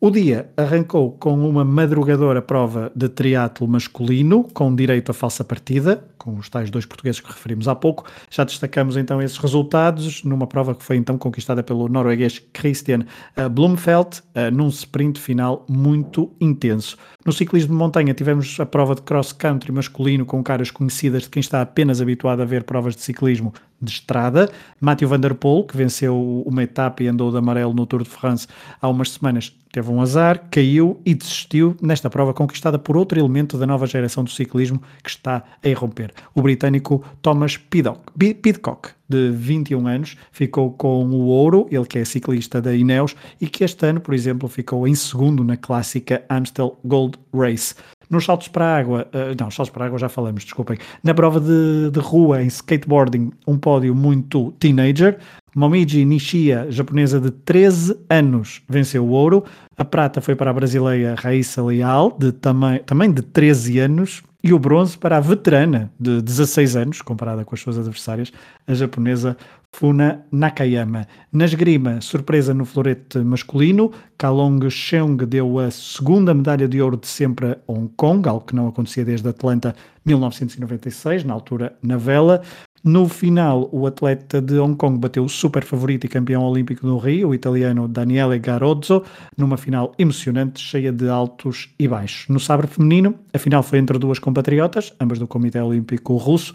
O 0.00 0.12
dia 0.12 0.48
arrancou 0.56 1.10
com 1.10 1.34
uma 1.48 1.64
madrugadora 1.64 2.40
prova 2.40 2.92
de 2.94 3.08
triatlo 3.08 3.66
masculino, 3.66 4.44
com 4.54 4.72
direito 4.72 5.10
a 5.10 5.12
falsa 5.12 5.42
partida, 5.42 6.04
com 6.16 6.36
os 6.36 6.48
tais 6.48 6.70
dois 6.70 6.86
portugueses 6.86 7.20
que 7.20 7.26
referimos 7.26 7.66
há 7.66 7.74
pouco. 7.74 8.04
Já 8.30 8.44
destacamos 8.44 8.96
então 8.96 9.20
esses 9.20 9.36
resultados 9.38 10.22
numa 10.22 10.46
prova 10.46 10.72
que 10.76 10.84
foi 10.84 10.96
então 10.96 11.18
conquistada 11.18 11.64
pelo 11.64 11.88
norueguês 11.88 12.40
Christian 12.52 13.06
eh, 13.34 13.48
Blumfeld, 13.48 14.22
eh, 14.36 14.52
num 14.52 14.68
sprint 14.68 15.18
final 15.18 15.66
muito 15.68 16.30
intenso. 16.40 16.96
No 17.26 17.32
ciclismo 17.32 17.72
de 17.72 17.78
montanha 17.78 18.14
tivemos 18.14 18.60
a 18.60 18.66
prova 18.66 18.94
de 18.94 19.02
cross-country 19.02 19.72
masculino 19.72 20.24
com 20.24 20.44
caras 20.44 20.70
conhecidas 20.70 21.24
de 21.24 21.28
quem 21.28 21.40
está 21.40 21.60
apenas 21.60 22.00
habituado 22.00 22.40
a 22.40 22.44
ver 22.44 22.62
provas 22.62 22.94
de 22.94 23.02
ciclismo 23.02 23.52
de 23.80 23.90
estrada. 23.90 24.50
Matthew 24.80 25.08
Van 25.08 25.20
Der 25.20 25.34
Poel, 25.34 25.64
que 25.64 25.76
venceu 25.76 26.42
uma 26.46 26.62
etapa 26.62 27.02
e 27.02 27.08
andou 27.08 27.30
de 27.30 27.38
amarelo 27.38 27.72
no 27.72 27.86
Tour 27.86 28.02
de 28.02 28.10
France 28.10 28.46
há 28.80 28.88
umas 28.88 29.10
semanas, 29.10 29.54
teve 29.72 29.90
um 29.90 30.00
azar, 30.00 30.48
caiu 30.50 31.00
e 31.04 31.14
desistiu 31.14 31.76
nesta 31.80 32.10
prova 32.10 32.34
conquistada 32.34 32.78
por 32.78 32.96
outro 32.96 33.18
elemento 33.18 33.56
da 33.58 33.66
nova 33.66 33.86
geração 33.86 34.24
do 34.24 34.30
ciclismo 34.30 34.82
que 35.02 35.10
está 35.10 35.44
a 35.62 35.68
irromper. 35.68 36.12
O 36.34 36.42
britânico 36.42 37.04
Thomas 37.22 37.56
Pidcock, 37.56 38.90
de 39.08 39.30
21 39.30 39.86
anos, 39.86 40.16
ficou 40.32 40.72
com 40.72 41.06
o 41.06 41.26
ouro, 41.26 41.66
ele 41.70 41.86
que 41.86 41.98
é 41.98 42.04
ciclista 42.04 42.60
da 42.60 42.74
Ineos 42.74 43.14
e 43.40 43.46
que 43.46 43.64
este 43.64 43.86
ano, 43.86 44.00
por 44.00 44.14
exemplo, 44.14 44.48
ficou 44.48 44.86
em 44.86 44.94
segundo 44.94 45.44
na 45.44 45.56
clássica 45.56 46.24
Amstel 46.28 46.78
Gold 46.84 47.18
Race. 47.32 47.74
Nos 48.10 48.24
saltos 48.24 48.48
para 48.48 48.64
a 48.64 48.78
água, 48.78 49.06
uh, 49.12 49.36
não, 49.38 49.50
saltos 49.50 49.70
para 49.70 49.84
a 49.84 49.86
água 49.86 49.98
já 49.98 50.08
falamos, 50.08 50.44
desculpem. 50.44 50.78
Na 51.02 51.12
prova 51.12 51.40
de, 51.40 51.90
de 51.90 52.00
rua 52.00 52.42
em 52.42 52.46
skateboarding, 52.46 53.30
um 53.46 53.58
pódio 53.58 53.94
muito 53.94 54.52
teenager. 54.52 55.18
Momiji 55.54 56.04
Nishia, 56.04 56.66
japonesa 56.70 57.20
de 57.20 57.30
13 57.30 57.96
anos, 58.08 58.62
venceu 58.68 59.04
o 59.04 59.10
ouro. 59.10 59.44
A 59.76 59.84
prata 59.84 60.20
foi 60.20 60.34
para 60.34 60.50
a 60.50 60.54
brasileira 60.54 61.14
Raíssa 61.18 61.62
Leal, 61.62 62.16
de 62.18 62.32
também, 62.32 62.78
também 62.80 63.12
de 63.12 63.22
13 63.22 63.78
anos. 63.78 64.22
E 64.42 64.52
o 64.52 64.58
bronze 64.58 64.96
para 64.96 65.16
a 65.16 65.20
veterana 65.20 65.90
de 65.98 66.22
16 66.22 66.76
anos, 66.76 67.02
comparada 67.02 67.44
com 67.44 67.56
as 67.56 67.60
suas 67.60 67.76
adversárias, 67.76 68.32
a 68.68 68.72
japonesa 68.72 69.36
Funa 69.78 70.26
Nakayama. 70.32 71.06
Na 71.32 71.44
esgrima, 71.44 72.00
surpresa 72.00 72.52
no 72.52 72.64
florete 72.64 73.18
masculino, 73.18 73.92
Kalong 74.16 74.68
Cheung 74.68 75.16
deu 75.24 75.60
a 75.60 75.70
segunda 75.70 76.34
medalha 76.34 76.66
de 76.66 76.82
ouro 76.82 76.96
de 76.96 77.06
sempre 77.06 77.52
a 77.52 77.58
Hong 77.68 77.88
Kong, 77.96 78.28
algo 78.28 78.44
que 78.44 78.56
não 78.56 78.66
acontecia 78.66 79.04
desde 79.04 79.28
Atlanta 79.28 79.76
1996, 80.04 81.22
na 81.22 81.34
altura 81.34 81.76
na 81.80 81.96
vela. 81.96 82.42
No 82.82 83.08
final, 83.08 83.68
o 83.72 83.86
atleta 83.86 84.40
de 84.40 84.58
Hong 84.58 84.76
Kong 84.76 84.98
bateu 84.98 85.24
o 85.24 85.28
super 85.28 85.64
favorito 85.64 86.06
e 86.06 86.08
campeão 86.08 86.42
olímpico 86.44 86.86
do 86.86 86.96
Rio, 86.96 87.28
o 87.28 87.34
italiano 87.34 87.86
Daniele 87.86 88.38
Garozzo, 88.38 89.04
numa 89.36 89.56
final 89.56 89.92
emocionante, 89.98 90.60
cheia 90.60 90.92
de 90.92 91.08
altos 91.08 91.72
e 91.78 91.86
baixos. 91.86 92.28
No 92.28 92.40
sabre 92.40 92.66
feminino, 92.66 93.14
a 93.32 93.38
final 93.38 93.62
foi 93.62 93.78
entre 93.78 93.98
duas 93.98 94.18
compatriotas, 94.18 94.92
ambas 95.00 95.18
do 95.18 95.26
Comitê 95.26 95.60
Olímpico 95.60 96.16
Russo, 96.16 96.54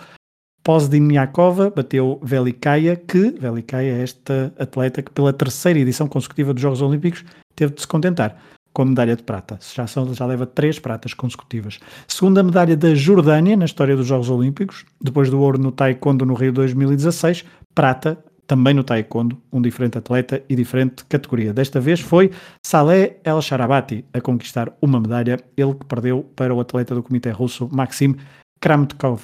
Pozdniakova 0.63 1.69
bateu 1.69 2.19
Velikaya, 2.23 2.95
que 2.95 3.31
Velikaya 3.31 3.97
é 3.97 4.01
esta 4.01 4.53
atleta 4.57 5.01
que 5.01 5.11
pela 5.11 5.33
terceira 5.33 5.77
edição 5.77 6.07
consecutiva 6.07 6.53
dos 6.53 6.61
Jogos 6.61 6.81
Olímpicos 6.81 7.25
teve 7.53 7.73
de 7.73 7.81
se 7.81 7.87
contentar 7.87 8.37
com 8.71 8.81
a 8.81 8.85
medalha 8.85 9.15
de 9.15 9.23
prata. 9.23 9.59
Já, 9.75 9.85
são, 9.85 10.13
já 10.13 10.25
leva 10.25 10.45
três 10.45 10.79
pratas 10.79 11.13
consecutivas. 11.13 11.79
Segunda 12.07 12.41
medalha 12.41 12.75
da 12.75 12.95
Jordânia 12.95 13.57
na 13.57 13.65
história 13.65 13.95
dos 13.95 14.07
Jogos 14.07 14.29
Olímpicos, 14.29 14.85
depois 15.01 15.29
do 15.29 15.39
ouro 15.39 15.59
no 15.59 15.71
Taekwondo 15.71 16.25
no 16.25 16.33
Rio 16.33 16.53
2016, 16.53 17.43
prata 17.75 18.17
também 18.47 18.73
no 18.73 18.83
Taekwondo, 18.83 19.37
um 19.51 19.61
diferente 19.61 19.97
atleta 19.97 20.41
e 20.49 20.55
diferente 20.55 21.03
categoria. 21.05 21.53
Desta 21.53 21.79
vez 21.79 21.99
foi 21.99 22.31
Saleh 22.65 23.19
El 23.23 23.41
Sharabati 23.41 24.05
a 24.13 24.21
conquistar 24.21 24.71
uma 24.81 24.99
medalha, 24.99 25.39
ele 25.57 25.75
que 25.75 25.85
perdeu 25.85 26.23
para 26.35 26.53
o 26.53 26.59
atleta 26.59 26.95
do 26.95 27.03
Comitê 27.03 27.31
Russo 27.31 27.69
Maxim 27.71 28.15
Kramtkov. 28.59 29.21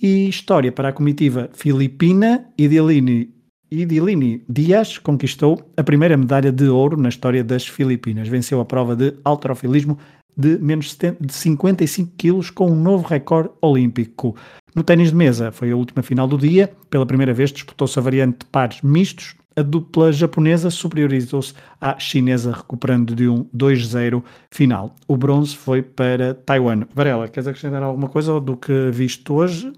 E 0.00 0.28
história 0.28 0.70
para 0.70 0.90
a 0.90 0.92
comitiva 0.92 1.48
filipina, 1.54 2.46
Idilini, 2.58 3.30
Idilini 3.70 4.44
Dias 4.46 4.98
conquistou 4.98 5.72
a 5.74 5.82
primeira 5.82 6.18
medalha 6.18 6.52
de 6.52 6.68
ouro 6.68 7.00
na 7.00 7.08
história 7.08 7.42
das 7.42 7.66
Filipinas. 7.66 8.28
Venceu 8.28 8.60
a 8.60 8.64
prova 8.64 8.94
de 8.94 9.14
alterofilismo 9.24 9.98
de 10.36 10.58
menos 10.58 10.94
de 10.94 11.32
55 11.32 12.12
quilos 12.18 12.50
com 12.50 12.70
um 12.70 12.76
novo 12.76 13.08
recorde 13.08 13.48
olímpico. 13.62 14.36
No 14.74 14.84
ténis 14.84 15.08
de 15.08 15.16
mesa 15.16 15.50
foi 15.50 15.70
a 15.70 15.76
última 15.76 16.02
final 16.02 16.28
do 16.28 16.36
dia. 16.36 16.70
Pela 16.90 17.06
primeira 17.06 17.32
vez 17.32 17.50
disputou-se 17.50 17.98
a 17.98 18.02
variante 18.02 18.40
de 18.40 18.46
pares 18.46 18.82
mistos. 18.82 19.34
A 19.56 19.62
dupla 19.62 20.12
japonesa 20.12 20.68
superiorizou-se 20.68 21.54
à 21.80 21.98
chinesa, 21.98 22.52
recuperando 22.52 23.14
de 23.14 23.26
um 23.26 23.44
2-0 23.56 24.22
final. 24.52 24.94
O 25.08 25.16
bronze 25.16 25.56
foi 25.56 25.80
para 25.80 26.34
Taiwan. 26.34 26.82
Varela, 26.94 27.26
queres 27.26 27.48
acrescentar 27.48 27.82
alguma 27.82 28.10
coisa 28.10 28.38
do 28.38 28.58
que 28.58 28.90
visto 28.90 29.32
hoje? 29.32 29.72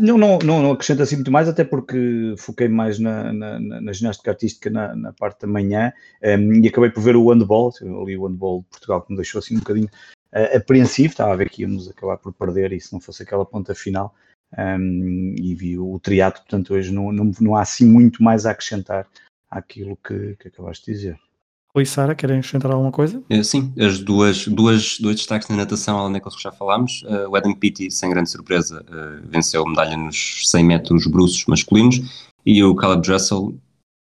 Não, 0.00 0.16
não, 0.16 0.38
não, 0.38 0.70
acrescento 0.70 1.02
assim 1.02 1.16
muito 1.16 1.32
mais, 1.32 1.48
até 1.48 1.64
porque 1.64 2.32
foquei 2.38 2.68
mais 2.68 3.00
na, 3.00 3.32
na, 3.32 3.58
na 3.58 3.92
ginástica 3.92 4.30
artística 4.30 4.70
na, 4.70 4.94
na, 4.94 5.12
parte 5.12 5.40
da 5.40 5.48
manhã 5.48 5.92
um, 6.22 6.26
ehm, 6.28 6.64
e 6.64 6.68
acabei 6.68 6.88
por 6.88 7.02
ver 7.02 7.16
o 7.16 7.28
handball, 7.28 7.72
ali 7.82 8.16
o 8.16 8.24
handball 8.28 8.60
de 8.60 8.68
Portugal 8.68 9.02
que 9.02 9.10
me 9.10 9.16
deixou 9.16 9.40
assim 9.40 9.56
um 9.56 9.58
bocadinho 9.58 9.88
uh, 10.32 10.56
apreensivo, 10.56 11.08
estava 11.08 11.32
a 11.32 11.36
ver 11.36 11.50
que 11.50 11.62
íamos 11.62 11.88
acabar 11.88 12.16
por 12.16 12.32
perder 12.32 12.72
e 12.72 12.80
se 12.80 12.92
não 12.92 13.00
fosse 13.00 13.24
aquela 13.24 13.44
ponta 13.44 13.74
final 13.74 14.14
um, 14.56 14.62
ehm, 14.62 15.34
e 15.36 15.52
vi 15.56 15.76
o 15.76 15.98
triato, 15.98 16.42
portanto 16.42 16.74
hoje 16.74 16.92
não, 16.92 17.10
não, 17.10 17.32
não 17.40 17.56
há 17.56 17.62
assim 17.62 17.84
muito 17.84 18.22
mais 18.22 18.46
a 18.46 18.52
acrescentar 18.52 19.04
àquilo 19.50 19.96
que, 19.96 20.36
que 20.36 20.46
acabaste 20.46 20.86
de 20.86 20.92
dizer. 20.92 21.27
Rui 21.74 21.82
e 21.82 21.86
Sara, 21.86 22.14
querem 22.14 22.38
acrescentar 22.38 22.70
alguma 22.70 22.90
coisa? 22.90 23.22
Eh, 23.28 23.42
sim, 23.42 23.72
as 23.78 23.98
duas, 23.98 24.46
duas, 24.48 24.98
dois 24.98 25.16
destaques 25.16 25.48
na 25.48 25.56
natação, 25.56 25.98
além 25.98 26.14
daqueles 26.14 26.36
que 26.36 26.42
já 26.42 26.50
falámos. 26.50 27.02
Uh, 27.02 27.28
o 27.28 27.36
Adam 27.36 27.54
Peaty, 27.54 27.90
sem 27.90 28.08
grande 28.08 28.30
surpresa, 28.30 28.84
uh, 28.88 29.28
venceu 29.28 29.64
a 29.64 29.68
medalha 29.68 29.96
nos 29.96 30.48
100 30.48 30.64
metros 30.64 31.06
bruços 31.06 31.44
masculinos 31.46 32.28
e 32.44 32.64
o 32.64 32.74
Caleb 32.74 33.02
Dressel 33.02 33.54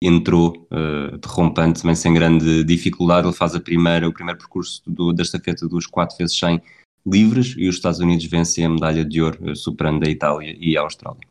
entrou 0.02 0.68
uh, 0.72 1.18
derrompante, 1.20 1.82
também 1.82 1.96
sem 1.96 2.14
grande 2.14 2.64
dificuldade. 2.64 3.28
Ele 3.28 3.36
faz 3.36 3.54
a 3.54 3.60
primeira, 3.60 4.10
o 4.10 4.14
primeiro 4.14 4.40
percurso 4.40 4.82
do, 4.88 5.14
da 5.14 5.22
estafeta 5.22 5.68
dos 5.68 5.86
4 5.86 6.18
vezes 6.18 6.38
100 6.40 6.62
livres 7.06 7.54
e 7.58 7.70
os 7.70 7.76
Estados 7.76 8.00
Unidos 8.00 8.26
vencem 8.26 8.66
a 8.66 8.70
medalha 8.70 9.06
de 9.06 9.22
ouro, 9.22 9.56
superando 9.56 10.04
a 10.06 10.10
Itália 10.10 10.56
e 10.60 10.76
a 10.76 10.82
Austrália. 10.82 11.22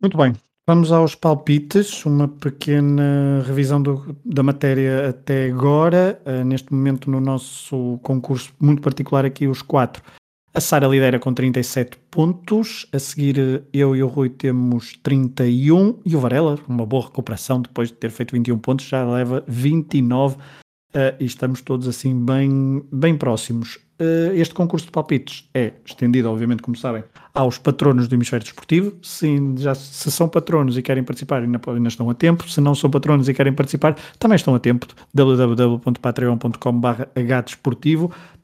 Muito 0.00 0.16
bem, 0.18 0.34
Vamos 0.66 0.90
aos 0.90 1.14
palpites, 1.14 2.06
uma 2.06 2.26
pequena 2.26 3.42
revisão 3.46 3.82
do, 3.82 4.16
da 4.24 4.42
matéria 4.42 5.10
até 5.10 5.50
agora. 5.50 6.18
Uh, 6.24 6.42
neste 6.42 6.72
momento, 6.72 7.10
no 7.10 7.20
nosso 7.20 7.98
concurso 8.02 8.50
muito 8.58 8.80
particular, 8.80 9.26
aqui 9.26 9.46
os 9.46 9.60
quatro. 9.60 10.02
A 10.54 10.60
Sara 10.62 10.86
lidera 10.86 11.18
com 11.18 11.34
37 11.34 11.98
pontos, 12.10 12.86
a 12.90 12.98
seguir 12.98 13.64
eu 13.74 13.94
e 13.94 14.02
o 14.02 14.06
Rui 14.06 14.30
temos 14.30 14.96
31 15.02 16.00
e 16.02 16.16
o 16.16 16.20
Varela, 16.20 16.58
uma 16.66 16.86
boa 16.86 17.04
recuperação 17.04 17.60
depois 17.60 17.90
de 17.90 17.96
ter 17.96 18.10
feito 18.10 18.32
21 18.32 18.58
pontos, 18.58 18.86
já 18.86 19.04
leva 19.04 19.44
29 19.46 20.36
uh, 20.36 20.40
e 21.20 21.26
estamos 21.26 21.60
todos 21.60 21.86
assim 21.86 22.18
bem, 22.24 22.82
bem 22.90 23.18
próximos. 23.18 23.83
Uh, 24.00 24.34
este 24.34 24.52
concurso 24.52 24.86
de 24.86 24.92
palpites 24.92 25.48
é 25.54 25.72
estendido, 25.84 26.28
obviamente, 26.28 26.62
como 26.62 26.76
sabem, 26.76 27.04
aos 27.32 27.58
patronos 27.58 28.08
do 28.08 28.14
Hemisfério 28.14 28.44
Desportivo. 28.44 28.96
Se, 29.02 29.26
já, 29.56 29.74
se 29.74 30.10
são 30.10 30.28
patronos 30.28 30.76
e 30.76 30.82
querem 30.82 31.04
participar, 31.04 31.42
ainda, 31.42 31.60
ainda 31.66 31.88
estão 31.88 32.10
a 32.10 32.14
tempo. 32.14 32.48
Se 32.48 32.60
não 32.60 32.74
são 32.74 32.90
patronos 32.90 33.28
e 33.28 33.34
querem 33.34 33.52
participar, 33.52 33.96
também 34.18 34.36
estão 34.36 34.54
a 34.54 34.58
tempo. 34.58 34.86
www.patreon.com.br 35.12 37.02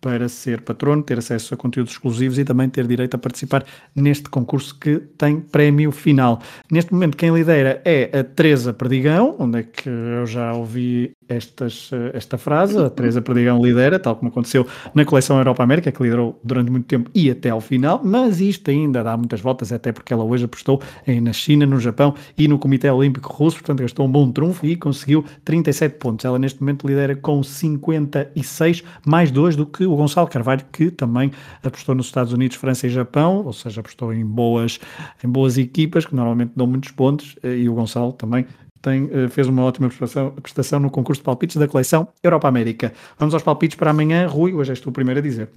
para 0.01 0.29
ser 0.29 0.63
patrono, 0.63 1.03
ter 1.03 1.19
acesso 1.19 1.53
a 1.53 1.57
conteúdos 1.57 1.93
exclusivos 1.93 2.39
e 2.39 2.45
também 2.45 2.69
ter 2.69 2.87
direito 2.87 3.15
a 3.15 3.19
participar 3.19 3.65
neste 3.95 4.31
concurso 4.31 4.79
que 4.79 4.99
tem 5.19 5.41
prémio 5.41 5.93
final. 5.93 6.41
Neste 6.71 6.93
momento, 6.93 7.17
quem 7.17 7.33
lidera 7.35 7.83
é 7.85 8.19
a 8.19 8.25
Teresa 8.25 8.73
Perdigão, 8.73 9.37
onde 9.39 9.59
é 9.59 9.63
que 9.63 9.89
eu 9.89 10.27
já 10.27 10.55
ouvi 10.55 11.13
estas, 11.29 11.91
esta 12.13 12.39
frase. 12.39 12.79
A 12.79 12.89
Teresa 12.89 13.21
Perdigão 13.21 13.63
lidera, 13.63 13.99
tal 13.99 14.17
como 14.17 14.31
aconteceu 14.31 14.67
na 14.95 15.05
coleção 15.05 15.39
Europa 15.41 15.63
América, 15.63 15.93
que 15.93 16.03
liderou 16.03 16.39
durante 16.43 16.71
muito 16.71 16.87
tempo 16.87 17.11
e 17.15 17.31
até 17.31 17.51
ao 17.51 17.61
final, 17.61 18.01
mas 18.05 18.41
isto 18.41 18.71
ainda 18.71 19.03
dá 19.03 19.17
muitas 19.17 19.41
voltas, 19.41 19.73
até 19.73 19.93
porque 19.93 20.13
ela 20.13 20.25
hoje 20.25 20.45
apostou 20.45 20.81
na 21.23 21.33
China, 21.33 21.67
no 21.67 21.79
Japão 21.79 22.15
e 22.37 22.49
no 22.49 22.59
Comitê 22.59 22.91
Olímpico 22.91 23.33
Russo, 23.33 23.57
portanto 23.59 23.81
gastou 23.81 24.07
um 24.07 24.11
bom 24.11 24.31
trunfo 24.31 24.67
e 24.67 24.77
conseguiu 24.77 25.25
37 25.45 25.99
pontos. 25.99 26.25
Ela 26.25 26.39
neste 26.39 26.61
momento 26.61 26.87
lidera 26.87 27.15
com 27.17 27.43
56, 27.43 28.85
mais 29.07 29.31
dois 29.31 29.57
do 29.57 29.67
que 29.67 29.85
o 29.85 29.97
Gonçalo 29.97 30.29
Carvalho, 30.29 30.65
que 30.73 30.91
também 30.91 31.31
apostou 31.63 31.95
nos 31.95 32.07
Estados 32.07 32.33
Unidos, 32.33 32.57
França 32.57 32.87
e 32.87 32.91
Japão, 32.91 33.45
ou 33.45 33.53
seja, 33.53 33.81
apostou 33.81 34.13
em 34.13 34.25
boas, 34.25 34.79
em 35.25 35.29
boas 35.29 35.59
equipas, 35.59 36.07
que 36.07 36.15
normalmente 36.15 36.53
dão 36.57 36.67
muitos 36.67 36.91
pontos, 36.91 37.37
eh, 37.43 37.59
e 37.59 37.69
o 37.69 37.75
Gonçalo 37.75 38.13
também 38.13 38.47
tem, 38.81 39.09
eh, 39.13 39.29
fez 39.29 39.47
uma 39.47 39.63
ótima 39.63 39.89
prestação, 39.89 40.31
prestação, 40.33 40.81
no 40.81 40.91
concurso 40.91 41.21
de 41.21 41.25
palpites 41.25 41.57
da 41.57 41.69
coleção 41.69 42.09
Europa 42.23 42.49
América. 42.49 42.93
Vamos 43.19 43.35
aos 43.35 43.43
palpites 43.43 43.77
para 43.77 43.91
amanhã. 43.91 44.27
Rui, 44.27 44.55
hoje 44.55 44.71
és 44.71 44.81
tu 44.81 44.89
o 44.89 44.93
primeiro 44.93 45.21
a 45.21 45.23
dizer. 45.23 45.51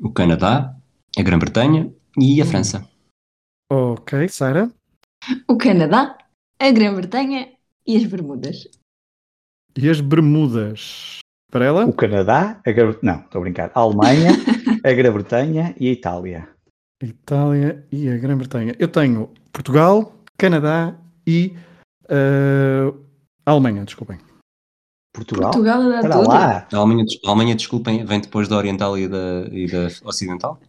O 0.00 0.10
Canadá, 0.10 0.74
a 1.16 1.22
Grã-Bretanha 1.22 1.92
e 2.18 2.40
a. 2.40 2.46
França. 2.46 2.88
Ok, 3.70 4.28
Sara? 4.28 4.70
O 5.48 5.56
Canadá, 5.56 6.16
a 6.58 6.70
Grã-Bretanha 6.70 7.48
e 7.86 7.96
as 7.96 8.04
Bermudas. 8.04 8.68
E 9.76 9.88
as 9.88 10.00
Bermudas? 10.00 11.18
Para 11.50 11.66
ela? 11.66 11.84
O 11.86 11.92
Canadá, 11.92 12.60
a 12.66 12.72
Gra... 12.72 12.96
não, 13.02 13.20
estou 13.20 13.40
a 13.40 13.42
brincar. 13.42 13.70
A 13.74 13.80
Alemanha, 13.80 14.30
a 14.82 14.92
Grã-Bretanha 14.92 15.74
e 15.78 15.88
a 15.88 15.92
Itália. 15.92 16.48
Itália 17.02 17.86
e 17.92 18.08
a 18.08 18.16
Grã-Bretanha. 18.16 18.74
Eu 18.78 18.88
tenho 18.88 19.30
Portugal, 19.52 20.14
Canadá 20.38 20.96
e 21.26 21.54
Uh, 22.12 23.02
Alemanha, 23.46 23.84
desculpem. 23.84 24.18
Portugal? 25.14 25.50
Portugal 25.50 25.88
dá 25.88 26.00
tudo. 26.02 26.28
lá. 26.28 26.66
A 26.70 26.76
Alemanha, 26.76 27.04
a 27.24 27.28
Alemanha, 27.28 27.54
desculpem, 27.54 28.04
vem 28.04 28.20
depois 28.20 28.48
da 28.48 28.56
Oriental 28.56 28.98
e 28.98 29.08
da, 29.08 29.46
e 29.50 29.66
da 29.66 29.88
Ocidental? 30.04 30.60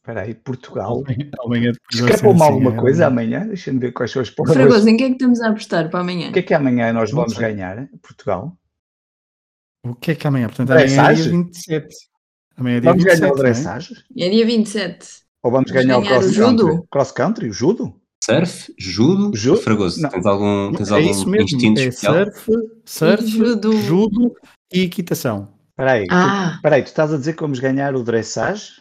Espera 0.00 0.22
aí, 0.22 0.34
Portugal. 0.34 1.04
Alemanha, 1.38 1.72
Escapou-me 1.92 2.42
alguma 2.42 2.76
coisa 2.76 3.06
amanhã? 3.06 3.46
Deixa-me 3.46 3.78
ver 3.78 3.92
quais 3.92 4.10
são 4.10 4.22
as 4.22 4.30
porras. 4.30 4.54
Fragoso, 4.54 4.88
em 4.88 4.96
que 4.96 5.04
é 5.04 5.06
que 5.08 5.12
estamos 5.12 5.40
a 5.40 5.48
apostar 5.48 5.90
para 5.90 6.00
amanhã? 6.00 6.30
O 6.30 6.32
que 6.32 6.38
é 6.38 6.42
que 6.42 6.54
amanhã 6.54 6.92
nós 6.92 7.10
vamos 7.10 7.34
ganhar? 7.34 7.88
Portugal? 8.02 8.56
O 9.84 9.94
que 9.94 10.12
é 10.12 10.14
que 10.14 10.26
amanhã? 10.26 10.46
Portanto, 10.46 10.70
amanhã 10.70 11.10
é 11.10 11.14
dia 11.14 11.30
27. 11.30 11.96
Amanhã 12.56 12.76
é 12.76 12.80
dia 12.80 12.90
vamos 12.90 13.04
27, 13.04 13.20
ganhar 13.20 13.32
o 13.32 13.36
dressage? 13.36 13.94
É? 14.16 14.26
é 14.26 14.30
dia 14.30 14.46
27. 14.46 15.08
Ou 15.42 15.50
vamos, 15.50 15.70
vamos 15.70 15.86
ganhar, 15.86 16.00
ganhar, 16.00 16.18
o 16.18 16.20
cross 16.20 16.36
o 16.36 16.40
country? 16.40 16.66
Judo? 16.66 16.86
Cross 16.90 17.12
country, 17.12 17.48
o 17.48 17.52
judo? 17.52 17.99
Surf, 18.22 18.72
judo, 18.78 19.34
judo? 19.34 19.60
Fragoso. 19.60 20.08
Tens 20.08 20.26
algum, 20.26 20.72
tens 20.72 20.90
é 20.90 20.94
algum 20.94 21.10
isso 21.10 21.28
mesmo. 21.28 21.44
instinto 21.44 21.80
é 21.80 21.84
especial? 21.84 22.14
Surf, 22.14 22.50
surf 22.84 23.26
judo. 23.26 23.72
judo 23.78 24.36
e 24.72 24.82
equitação. 24.82 25.48
Espera 25.70 25.92
aí, 25.92 26.06
ah. 26.10 26.58
tu, 26.62 26.68
tu 26.68 26.86
estás 26.86 27.12
a 27.12 27.16
dizer 27.16 27.32
que 27.34 27.40
vamos 27.40 27.58
ganhar 27.58 27.94
o 27.94 28.02
dressage? 28.02 28.80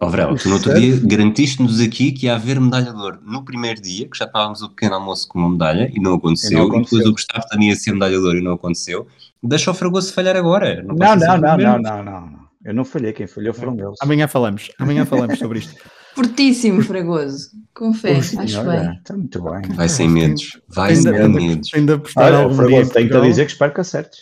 Oh, 0.00 0.08
Verão, 0.08 0.34
tu 0.34 0.48
no 0.48 0.56
outro 0.56 0.74
dia 0.74 0.98
garantiste-nos 1.00 1.80
aqui 1.80 2.10
que 2.10 2.26
ia 2.26 2.34
haver 2.34 2.60
medalha 2.60 2.92
de 2.92 3.00
ouro 3.00 3.20
no 3.22 3.44
primeiro 3.44 3.80
dia, 3.80 4.08
que 4.08 4.18
já 4.18 4.24
estávamos 4.24 4.60
o 4.60 4.68
pequeno 4.68 4.96
almoço 4.96 5.28
com 5.28 5.38
uma 5.38 5.50
medalha 5.50 5.88
e 5.94 6.00
não 6.00 6.14
aconteceu, 6.14 6.50
e, 6.50 6.54
não 6.56 6.66
aconteceu. 6.66 6.98
e 6.98 7.02
depois 7.02 7.08
o 7.08 7.12
Gustavo 7.12 7.46
também 7.48 7.68
ia 7.68 7.76
ser 7.76 7.92
medalha 7.92 8.18
de 8.18 8.24
ouro 8.24 8.38
e 8.38 8.42
não 8.42 8.54
aconteceu. 8.54 9.06
Deixa 9.40 9.70
o 9.70 9.74
Fragoso 9.74 10.12
falhar 10.12 10.36
agora. 10.36 10.82
Não, 10.82 10.96
não, 10.96 11.16
não, 11.16 11.38
não, 11.38 11.56
não, 11.56 11.78
não, 11.78 12.02
não, 12.02 12.41
Eu 12.64 12.74
não 12.74 12.84
falhei, 12.84 13.12
quem 13.12 13.26
falhou 13.26 13.52
foram 13.52 13.76
eles. 13.78 13.96
Amanhã 14.00 14.28
falamos, 14.28 14.70
amanhã 14.78 15.04
falamos 15.04 15.38
sobre 15.38 15.58
isto. 15.58 15.74
Fortíssimo, 16.14 16.82
Fragoso. 16.82 17.50
Fé, 17.94 18.18
acho 18.18 18.36
bem. 18.36 18.94
Está 18.98 19.16
muito 19.16 19.42
bem. 19.42 19.62
Vai 19.74 19.88
sem 19.88 20.08
medos. 20.08 20.60
Vai 20.68 20.94
sem 20.94 21.28
medos. 21.28 21.70
Ainda 21.74 21.94
apostar 21.94 22.34
algum 22.34 22.54
Fragoso, 22.54 22.92
tenho 22.92 23.10
que 23.10 23.20
dizer 23.22 23.46
que 23.46 23.52
espero 23.52 23.72
que 23.72 23.80
acertes. 23.80 24.20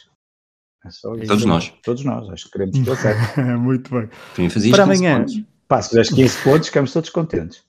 É 0.85 0.89
Todos 1.27 1.45
nós. 1.45 1.75
Todos 1.83 2.05
nós, 2.05 2.31
acho 2.31 2.45
que 2.45 2.53
queremos 2.53 2.79
que 2.79 2.91
acertes. 2.91 3.37
muito 3.59 3.91
bem. 3.91 4.71
Para 4.71 4.85
amanhã. 4.85 5.27
Pá, 5.67 5.83
se 5.83 5.91
fizeres 5.91 6.11
15 6.11 6.39
pontos, 6.43 6.69
ficamos 6.69 6.93
todos 6.93 7.11
contentes. 7.11 7.63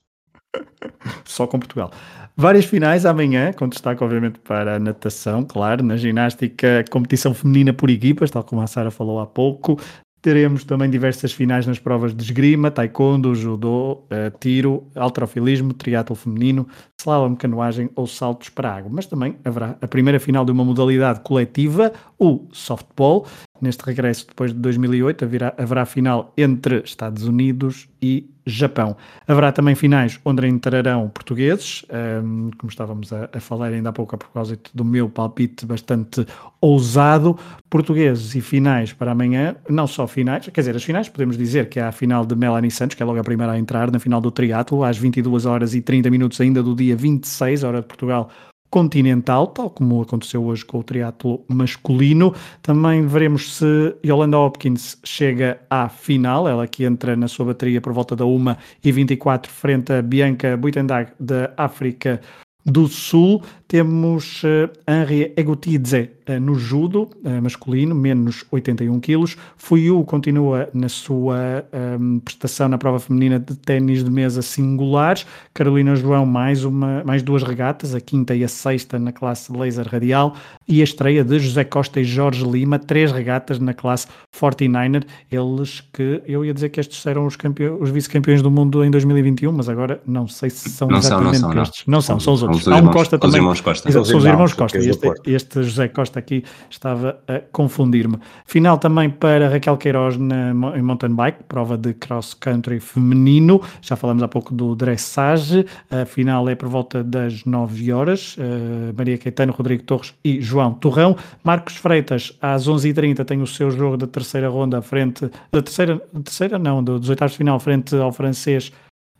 Só 1.24 1.46
com 1.46 1.58
Portugal. 1.58 1.90
Várias 2.36 2.64
finais 2.64 3.04
amanhã, 3.04 3.52
com 3.52 3.68
destaque, 3.68 4.02
obviamente, 4.02 4.38
para 4.38 4.76
a 4.76 4.78
natação, 4.78 5.44
claro, 5.44 5.84
na 5.84 5.96
ginástica, 5.96 6.84
competição 6.90 7.34
feminina 7.34 7.72
por 7.74 7.90
equipas, 7.90 8.30
tal 8.30 8.42
como 8.42 8.62
a 8.62 8.66
Sara 8.66 8.90
falou 8.90 9.20
há 9.20 9.26
pouco, 9.26 9.78
Teremos 10.22 10.62
também 10.62 10.88
diversas 10.88 11.32
finais 11.32 11.66
nas 11.66 11.80
provas 11.80 12.14
de 12.14 12.22
esgrima, 12.22 12.70
taekwondo, 12.70 13.34
judô, 13.34 13.94
uh, 13.94 14.38
tiro, 14.38 14.86
alterofilismo, 14.94 15.74
triatlo 15.74 16.14
feminino, 16.14 16.68
slalom, 17.00 17.34
canoagem 17.34 17.90
ou 17.96 18.06
saltos 18.06 18.48
para 18.48 18.72
água. 18.72 18.88
Mas 18.94 19.06
também 19.06 19.36
haverá 19.44 19.76
a 19.80 19.88
primeira 19.88 20.20
final 20.20 20.44
de 20.44 20.52
uma 20.52 20.64
modalidade 20.64 21.22
coletiva, 21.22 21.92
o 22.16 22.46
softball. 22.52 23.26
Neste 23.62 23.84
regresso, 23.84 24.26
depois 24.26 24.52
de 24.52 24.58
2008, 24.58 25.24
haverá, 25.24 25.54
haverá 25.56 25.86
final 25.86 26.32
entre 26.36 26.82
Estados 26.84 27.22
Unidos 27.22 27.88
e 28.02 28.28
Japão. 28.44 28.96
Haverá 29.28 29.52
também 29.52 29.76
finais 29.76 30.18
onde 30.24 30.48
entrarão 30.48 31.08
portugueses, 31.08 31.86
um, 32.24 32.50
como 32.58 32.68
estávamos 32.68 33.12
a, 33.12 33.30
a, 33.32 33.38
falar 33.38 33.68
ainda 33.68 33.90
há 33.90 33.92
pouco 33.92 34.16
a 34.16 34.18
propósito 34.18 34.72
do 34.74 34.84
meu 34.84 35.08
palpite 35.08 35.64
bastante 35.64 36.26
ousado, 36.60 37.38
portugueses 37.70 38.34
e 38.34 38.40
finais 38.40 38.92
para 38.92 39.12
amanhã, 39.12 39.54
não 39.68 39.86
só 39.86 40.08
finais, 40.08 40.48
quer 40.48 40.60
dizer, 40.60 40.74
as 40.74 40.82
finais 40.82 41.08
podemos 41.08 41.38
dizer 41.38 41.68
que 41.68 41.78
há 41.78 41.86
a 41.86 41.92
final 41.92 42.26
de 42.26 42.34
Melanie 42.34 42.70
Santos, 42.70 42.96
que 42.96 43.02
é 43.04 43.06
logo 43.06 43.20
a 43.20 43.24
primeira 43.24 43.52
a 43.52 43.58
entrar 43.60 43.92
na 43.92 44.00
final 44.00 44.20
do 44.20 44.32
triatlo, 44.32 44.82
às 44.82 44.98
22 44.98 45.46
horas 45.46 45.72
e 45.72 45.80
30 45.80 46.10
minutos 46.10 46.40
ainda 46.40 46.64
do 46.64 46.74
dia 46.74 46.96
26, 46.96 47.62
hora 47.62 47.80
de 47.80 47.86
Portugal, 47.86 48.28
continental, 48.72 49.48
tal 49.48 49.68
como 49.68 50.00
aconteceu 50.00 50.42
hoje 50.42 50.64
com 50.64 50.78
o 50.78 50.82
triatlo 50.82 51.44
masculino. 51.46 52.34
Também 52.62 53.06
veremos 53.06 53.56
se 53.56 53.94
Yolanda 54.04 54.38
Hopkins 54.38 54.98
chega 55.04 55.60
à 55.68 55.90
final, 55.90 56.48
ela 56.48 56.66
que 56.66 56.82
entra 56.82 57.14
na 57.14 57.28
sua 57.28 57.44
bateria 57.44 57.82
por 57.82 57.92
volta 57.92 58.16
da 58.16 58.24
1 58.24 58.56
e 58.82 58.90
24 58.90 59.52
frente 59.52 59.92
a 59.92 60.00
Bianca 60.00 60.56
Buitendag 60.56 61.12
da 61.20 61.52
África 61.54 62.18
do 62.64 62.88
Sul. 62.88 63.42
Temos 63.72 64.42
uh, 64.42 64.68
Henri 64.86 65.32
Egutidze 65.34 66.10
uh, 66.28 66.38
no 66.38 66.56
judo 66.56 67.08
uh, 67.24 67.40
masculino, 67.42 67.94
menos 67.94 68.44
81 68.50 69.00
quilos. 69.00 69.34
Fuyu 69.56 70.04
continua 70.04 70.68
na 70.74 70.90
sua 70.90 71.64
um, 71.98 72.18
prestação 72.18 72.68
na 72.68 72.76
prova 72.76 73.00
feminina 73.00 73.38
de 73.38 73.56
ténis 73.56 74.04
de 74.04 74.10
mesa 74.10 74.42
singulares. 74.42 75.24
Carolina 75.54 75.96
João 75.96 76.26
mais, 76.26 76.64
uma, 76.64 77.02
mais 77.02 77.22
duas 77.22 77.42
regatas, 77.42 77.94
a 77.94 78.00
quinta 78.02 78.34
e 78.34 78.44
a 78.44 78.48
sexta 78.48 78.98
na 78.98 79.10
classe 79.10 79.50
laser 79.50 79.88
radial. 79.90 80.36
E 80.68 80.82
a 80.82 80.84
estreia 80.84 81.24
de 81.24 81.38
José 81.38 81.64
Costa 81.64 81.98
e 81.98 82.04
Jorge 82.04 82.44
Lima, 82.44 82.78
três 82.78 83.10
regatas 83.10 83.58
na 83.58 83.72
classe 83.72 84.06
49er. 84.38 85.04
Eles 85.30 85.80
que, 85.94 86.20
eu 86.26 86.44
ia 86.44 86.52
dizer 86.52 86.68
que 86.68 86.78
estes 86.78 87.06
eram 87.06 87.24
os, 87.24 87.38
os 87.80 87.88
vice-campeões 87.88 88.42
do 88.42 88.50
mundo 88.50 88.84
em 88.84 88.90
2021, 88.90 89.50
mas 89.50 89.66
agora 89.66 89.98
não 90.06 90.28
sei 90.28 90.50
se 90.50 90.68
são 90.68 90.88
não 90.88 90.98
exatamente 90.98 91.38
são, 91.38 91.48
não 91.48 91.54
são, 91.54 91.62
estes. 91.62 91.86
Não, 91.86 91.92
não 91.94 92.02
são, 92.02 92.20
são 92.20 92.34
os 92.34 92.42
outros. 92.42 92.68
Há 92.68 92.76
um 92.76 92.88
Costa 92.88 93.18
também. 93.18 93.61
Costa. 93.62 93.88
Exato, 93.88 94.06
são 94.06 94.18
os 94.18 94.24
irmãos 94.24 94.52
Costa. 94.52 94.78
Este, 94.78 95.10
este, 95.26 95.62
José 95.62 95.88
Costa 95.88 96.18
aqui 96.18 96.44
estava 96.68 97.20
a 97.26 97.40
confundir-me. 97.52 98.18
Final 98.44 98.78
também 98.78 99.08
para 99.08 99.48
Raquel 99.48 99.76
Queiroz 99.76 100.16
na, 100.16 100.50
em 100.76 100.82
mountain 100.82 101.14
bike, 101.14 101.44
prova 101.44 101.76
de 101.76 101.94
cross 101.94 102.34
country 102.34 102.80
feminino. 102.80 103.60
Já 103.80 103.96
falamos 103.96 104.22
há 104.22 104.28
pouco 104.28 104.54
do 104.54 104.74
dressage. 104.74 105.64
A 105.90 106.04
final 106.04 106.48
é 106.48 106.54
por 106.54 106.68
volta 106.68 107.02
das 107.02 107.44
9 107.44 107.92
horas. 107.92 108.36
Uh, 108.36 108.92
Maria 108.96 109.16
Caetano, 109.16 109.52
Rodrigo 109.52 109.84
Torres 109.84 110.14
e 110.24 110.40
João 110.40 110.74
Torrão. 110.74 111.16
Marcos 111.42 111.76
Freitas, 111.76 112.36
às 112.40 112.68
11h30, 112.68 113.24
tem 113.24 113.40
o 113.40 113.46
seu 113.46 113.70
jogo 113.70 113.96
da 113.96 114.06
terceira 114.06 114.48
ronda 114.48 114.82
frente. 114.82 115.30
Da 115.50 115.62
terceira, 115.62 115.98
terceira 116.24 116.58
não, 116.58 116.82
dos 116.82 117.08
oitavos 117.08 117.32
de 117.32 117.38
final, 117.38 117.58
frente 117.60 117.94
ao 117.96 118.12
francês. 118.12 118.72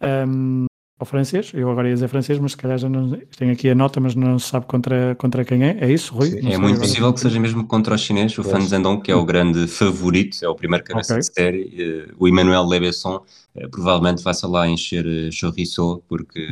Um, 0.02 0.66
ao 0.98 1.07
francês. 1.07 1.50
Eu 1.52 1.70
agora 1.70 1.88
ia 1.88 1.94
dizer 1.94 2.09
francês, 2.09 2.38
mas 2.38 2.52
se 2.52 2.57
calhar 2.57 2.78
já 2.78 2.88
não 2.88 3.18
tenho 3.37 3.52
aqui 3.52 3.68
a 3.68 3.74
nota, 3.74 4.00
mas 4.00 4.14
não 4.14 4.38
se 4.38 4.48
sabe 4.48 4.66
contra, 4.66 5.14
contra 5.16 5.44
quem 5.44 5.64
é. 5.64 5.76
É 5.81 5.92
isso, 5.92 6.14
Rui? 6.14 6.40
é 6.44 6.57
muito 6.57 6.81
possível 6.81 7.12
que 7.12 7.20
seja 7.20 7.40
mesmo 7.40 7.66
contra 7.66 7.94
o 7.94 7.98
chinês, 7.98 8.37
o 8.38 8.44
Fan 8.44 8.61
Zhendong, 8.61 9.02
que 9.02 9.11
é 9.11 9.16
o 9.16 9.24
grande 9.24 9.66
favorito, 9.66 10.38
é 10.42 10.48
o 10.48 10.55
primeiro 10.55 10.85
cabeça 10.85 11.14
okay. 11.14 11.20
de 11.20 11.35
série. 11.35 11.74
Eh, 11.76 12.14
o 12.18 12.28
Emmanuel 12.28 12.64
Lebesson 12.64 13.20
eh, 13.57 13.66
provavelmente 13.68 14.22
vai-se 14.22 14.46
lá 14.46 14.68
encher 14.68 15.05
eh, 15.07 15.31
chorizo, 15.33 16.02
porque 16.09 16.46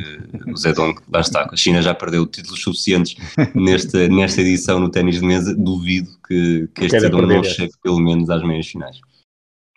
o 0.47 0.57
Zedong, 0.57 0.99
lá 1.11 1.21
está, 1.21 1.47
a 1.49 1.55
China 1.55 1.81
já 1.81 1.93
perdeu 1.93 2.25
títulos 2.27 2.61
suficientes 2.61 3.15
nesta, 3.55 4.07
nesta 4.09 4.41
edição 4.41 4.79
no 4.79 4.89
ténis 4.89 5.19
de 5.19 5.25
mesa. 5.25 5.55
Duvido 5.55 6.09
que, 6.27 6.67
que 6.75 6.85
este 6.85 6.99
Zedong 6.99 7.27
não 7.27 7.43
chegue 7.43 7.73
pelo 7.81 7.99
menos 7.99 8.29
às 8.29 8.43
meias 8.43 8.67
finais. 8.67 8.99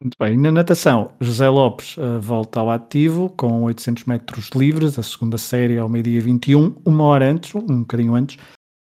Muito 0.05 0.19
bem, 0.21 0.37
na 0.37 0.53
natação, 0.53 1.13
José 1.19 1.49
Lopes 1.49 1.97
uh, 1.97 2.21
volta 2.21 2.61
ao 2.61 2.71
ativo 2.71 3.31
com 3.31 3.63
800 3.63 4.05
metros 4.05 4.51
livres, 4.55 4.99
a 4.99 5.03
segunda 5.03 5.39
série 5.39 5.79
ao 5.79 5.89
meio-dia 5.89 6.21
21, 6.21 6.77
uma 6.85 7.05
hora 7.05 7.31
antes, 7.31 7.55
um 7.55 7.81
bocadinho 7.81 8.15
antes, 8.15 8.37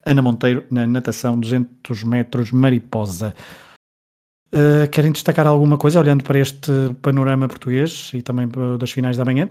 Ana 0.04 0.20
Monteiro 0.20 0.66
na 0.72 0.88
natação 0.88 1.40
200 1.40 2.04
metros 2.06 2.52
mariposa. 2.52 3.36
Uh, 4.52 4.90
querem 4.92 5.12
destacar 5.12 5.46
alguma 5.46 5.78
coisa 5.78 6.00
olhando 6.00 6.24
para 6.24 6.40
este 6.40 6.72
panorama 7.04 7.48
português 7.48 8.10
e 8.16 8.24
também 8.24 8.50
das 8.80 8.90
finais 8.90 9.16
da 9.16 9.24
manhã? 9.24 9.48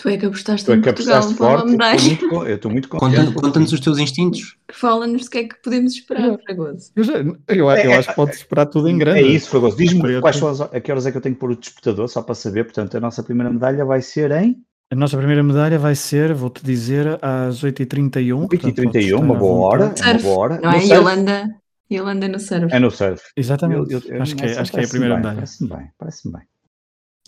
Tu 0.00 0.08
é 0.08 0.16
que 0.16 0.26
apostaste 0.26 0.64
Tu 0.64 0.72
é 0.72 0.76
em 0.76 0.80
que 0.80 0.84
Portugal 0.92 1.16
apostaste 1.18 1.36
para 1.38 1.46
uma 1.48 1.58
forte. 1.58 1.70
medalha. 1.72 2.48
Eu 2.50 2.54
estou 2.54 2.70
muito, 2.70 2.88
confiante. 2.88 3.32
Conta-nos 3.34 3.72
os 3.72 3.80
teus 3.80 3.98
instintos. 3.98 4.56
Fala-nos 4.72 5.24
do 5.24 5.30
que 5.30 5.38
é 5.38 5.44
que 5.48 5.56
podemos 5.60 5.92
esperar, 5.92 6.38
Fragoso. 6.46 6.92
Eu, 6.94 7.02
já- 7.04 7.14
eu, 7.18 7.36
eu 7.48 7.70
É, 7.70 7.94
acho 7.96 8.08
que 8.10 8.14
pode 8.14 8.30
esperar 8.36 8.66
tudo 8.66 8.88
em 8.88 8.96
grande. 8.96 9.18
É 9.18 9.26
isso, 9.26 9.50
Fragoso. 9.50 9.76
Diz-me 9.76 10.20
quais 10.20 10.36
são 10.36 10.48
as, 10.48 10.60
a 10.60 10.80
que 10.80 10.90
horas 10.92 11.04
é 11.04 11.10
que 11.10 11.16
eu 11.16 11.20
tenho 11.20 11.34
que 11.34 11.40
pôr 11.40 11.50
o 11.50 11.56
despertador, 11.56 12.06
só 12.08 12.22
para 12.22 12.36
saber. 12.36 12.62
Portanto, 12.64 12.96
a 12.96 13.00
nossa 13.00 13.22
primeira 13.24 13.52
medalha 13.52 13.84
vai 13.84 14.00
ser 14.00 14.30
em 14.30 14.56
A 14.90 14.94
nossa 14.94 15.16
primeira 15.16 15.42
medalha 15.42 15.78
vai 15.80 15.96
ser, 15.96 16.32
vou-te 16.32 16.64
dizer, 16.64 17.18
às 17.20 17.64
8h31. 17.64 18.46
8h31, 18.48 19.16
uma 19.20 19.34
boa 19.34 19.66
hora. 19.66 19.82
É 19.84 19.86
uma 19.88 19.96
Surf, 19.96 20.22
boa 20.22 20.38
hora. 20.38 20.60
Não 20.62 20.70
é? 20.70 20.80
surf? 20.80 20.94
Yolanda, 20.94 21.48
Yolanda 21.92 22.28
no 22.28 22.38
surf. 22.38 22.72
É 22.72 22.78
no 22.78 22.90
surf. 22.92 23.20
Exatamente. 23.36 23.92
Eu- 23.92 24.22
acho, 24.22 24.36
que 24.36 24.44
é, 24.44 24.58
acho 24.60 24.70
que 24.72 24.78
é 24.80 24.84
a 24.84 24.88
primeira 24.88 25.14
bem, 25.16 25.22
medalha. 25.24 25.36
Parece-me 25.38 25.68
bem, 25.70 25.90
parece-me 25.98 26.32
bem. 26.34 26.42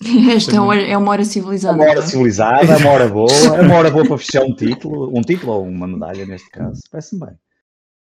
Esta 0.35 0.57
é 0.57 0.61
uma, 0.61 0.77
é 0.77 0.97
uma 0.97 1.11
hora 1.13 1.23
É 1.23 1.25
civilizada. 1.25 1.75
uma 1.77 1.85
hora 1.85 1.95
não 2.01 2.03
é? 2.03 2.07
civilizada, 2.07 2.73
é 2.73 2.77
uma 2.77 2.91
hora 2.91 3.09
boa, 3.09 3.31
é 3.31 3.61
uma 3.61 3.75
hora 3.77 3.91
boa 3.91 4.07
para 4.07 4.19
fechar 4.19 4.43
um 4.45 4.55
título, 4.55 5.11
um 5.17 5.21
título 5.21 5.53
ou 5.53 5.65
uma 5.67 5.87
medalha 5.87 6.25
neste 6.27 6.49
caso. 6.51 6.81
Parece-me 6.91 7.27
bem. 7.27 7.35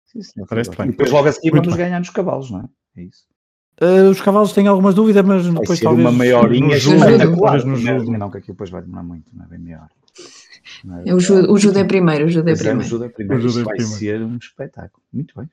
Sim, 0.06 0.22
senhor, 0.22 0.48
Parece 0.48 0.70
bem. 0.72 0.88
E 0.88 0.92
depois 0.92 1.12
logo 1.12 1.28
a 1.28 1.32
seguir 1.32 1.52
Muito 1.52 1.66
vamos 1.66 1.78
bem. 1.78 1.86
ganhar 1.88 2.00
nos 2.00 2.10
cavalos, 2.12 2.52
não 2.52 2.60
é? 2.60 3.02
É 3.02 3.04
isso. 3.04 3.24
Uh, 3.82 4.10
os 4.10 4.22
cavalos 4.22 4.54
têm 4.54 4.68
algumas 4.68 4.96
dúvidas, 4.96 5.24
mas 5.26 5.46
Vai 5.46 5.54
depois 5.62 5.80
ser 5.80 5.86
talvez 5.86 6.08
uma 6.08 6.12
judo, 6.78 6.96
espetacular. 6.98 7.66
no 7.66 7.78
Não, 7.78 8.00
judo. 8.00 8.12
não, 8.18 8.30
que 8.32 8.38
aquilo 8.38 8.54
depois 8.54 8.70
vai 8.70 8.82
demorar 8.82 9.04
muito, 9.04 9.26
não 9.34 9.46
é 9.46 9.48
bem. 9.50 9.60
Não 10.84 11.02
É 11.06 11.14
o 11.14 11.20
judo, 11.20 11.52
o 11.52 11.58
judo 11.58 11.78
é 11.80 11.84
primeiro, 11.84 12.26
o 12.26 12.30
judo 12.30 12.50
é 12.50 12.54
Pois 12.54 12.60
é, 12.60 12.64
o 12.64 12.68
primeiro. 12.70 12.90
judo 12.90 13.06
é 13.06 13.10
primeiro. 13.10 13.44
O 13.46 13.50
judo 13.50 13.60
Isto 13.60 13.62
é 13.62 13.66
vai 13.66 13.76
primeiro. 13.76 14.00
ser 14.00 14.22
um 14.24 14.38
espetáculo. 14.38 15.04
Muito 15.14 15.34
bem. 15.38 15.50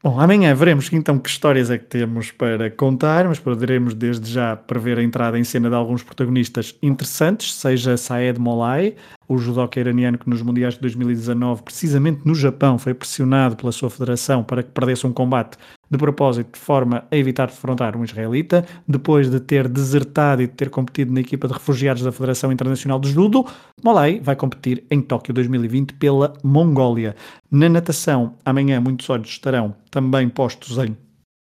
Bom, 0.00 0.20
amanhã 0.20 0.54
veremos 0.54 0.92
então 0.92 1.18
que 1.18 1.28
histórias 1.28 1.70
é 1.70 1.76
que 1.76 1.84
temos 1.84 2.30
para 2.30 2.70
contar, 2.70 3.26
mas 3.26 3.40
poderemos 3.40 3.94
desde 3.94 4.30
já 4.30 4.54
prever 4.54 4.96
a 4.96 5.02
entrada 5.02 5.36
em 5.36 5.42
cena 5.42 5.68
de 5.68 5.74
alguns 5.74 6.04
protagonistas 6.04 6.76
interessantes, 6.80 7.52
seja 7.54 7.96
Saed 7.96 8.38
Molay, 8.38 8.94
o 9.28 9.36
judoca 9.36 9.78
iraniano 9.78 10.16
que 10.16 10.28
nos 10.28 10.40
Mundiais 10.40 10.74
de 10.74 10.80
2019, 10.80 11.62
precisamente 11.62 12.22
no 12.24 12.34
Japão, 12.34 12.78
foi 12.78 12.94
pressionado 12.94 13.54
pela 13.56 13.70
sua 13.70 13.90
federação 13.90 14.42
para 14.42 14.62
que 14.62 14.70
perdesse 14.70 15.06
um 15.06 15.12
combate 15.12 15.58
de 15.90 15.98
propósito, 15.98 16.52
de 16.52 16.58
forma 16.58 17.04
a 17.10 17.16
evitar 17.16 17.46
defrontar 17.46 17.96
um 17.96 18.04
israelita, 18.04 18.64
depois 18.86 19.30
de 19.30 19.40
ter 19.40 19.68
desertado 19.68 20.42
e 20.42 20.46
de 20.46 20.52
ter 20.52 20.70
competido 20.70 21.12
na 21.12 21.20
equipa 21.20 21.46
de 21.46 21.54
refugiados 21.54 22.02
da 22.02 22.12
Federação 22.12 22.50
Internacional 22.50 22.98
de 22.98 23.10
Judo, 23.10 23.44
Molay 23.82 24.20
vai 24.20 24.36
competir 24.36 24.84
em 24.90 25.00
Tóquio 25.00 25.34
2020 25.34 25.94
pela 25.94 26.32
Mongólia. 26.42 27.14
Na 27.50 27.68
natação, 27.68 28.34
amanhã 28.44 28.80
muitos 28.80 29.08
olhos 29.10 29.28
estarão 29.28 29.74
também 29.90 30.28
postos 30.28 30.78
em 30.78 30.96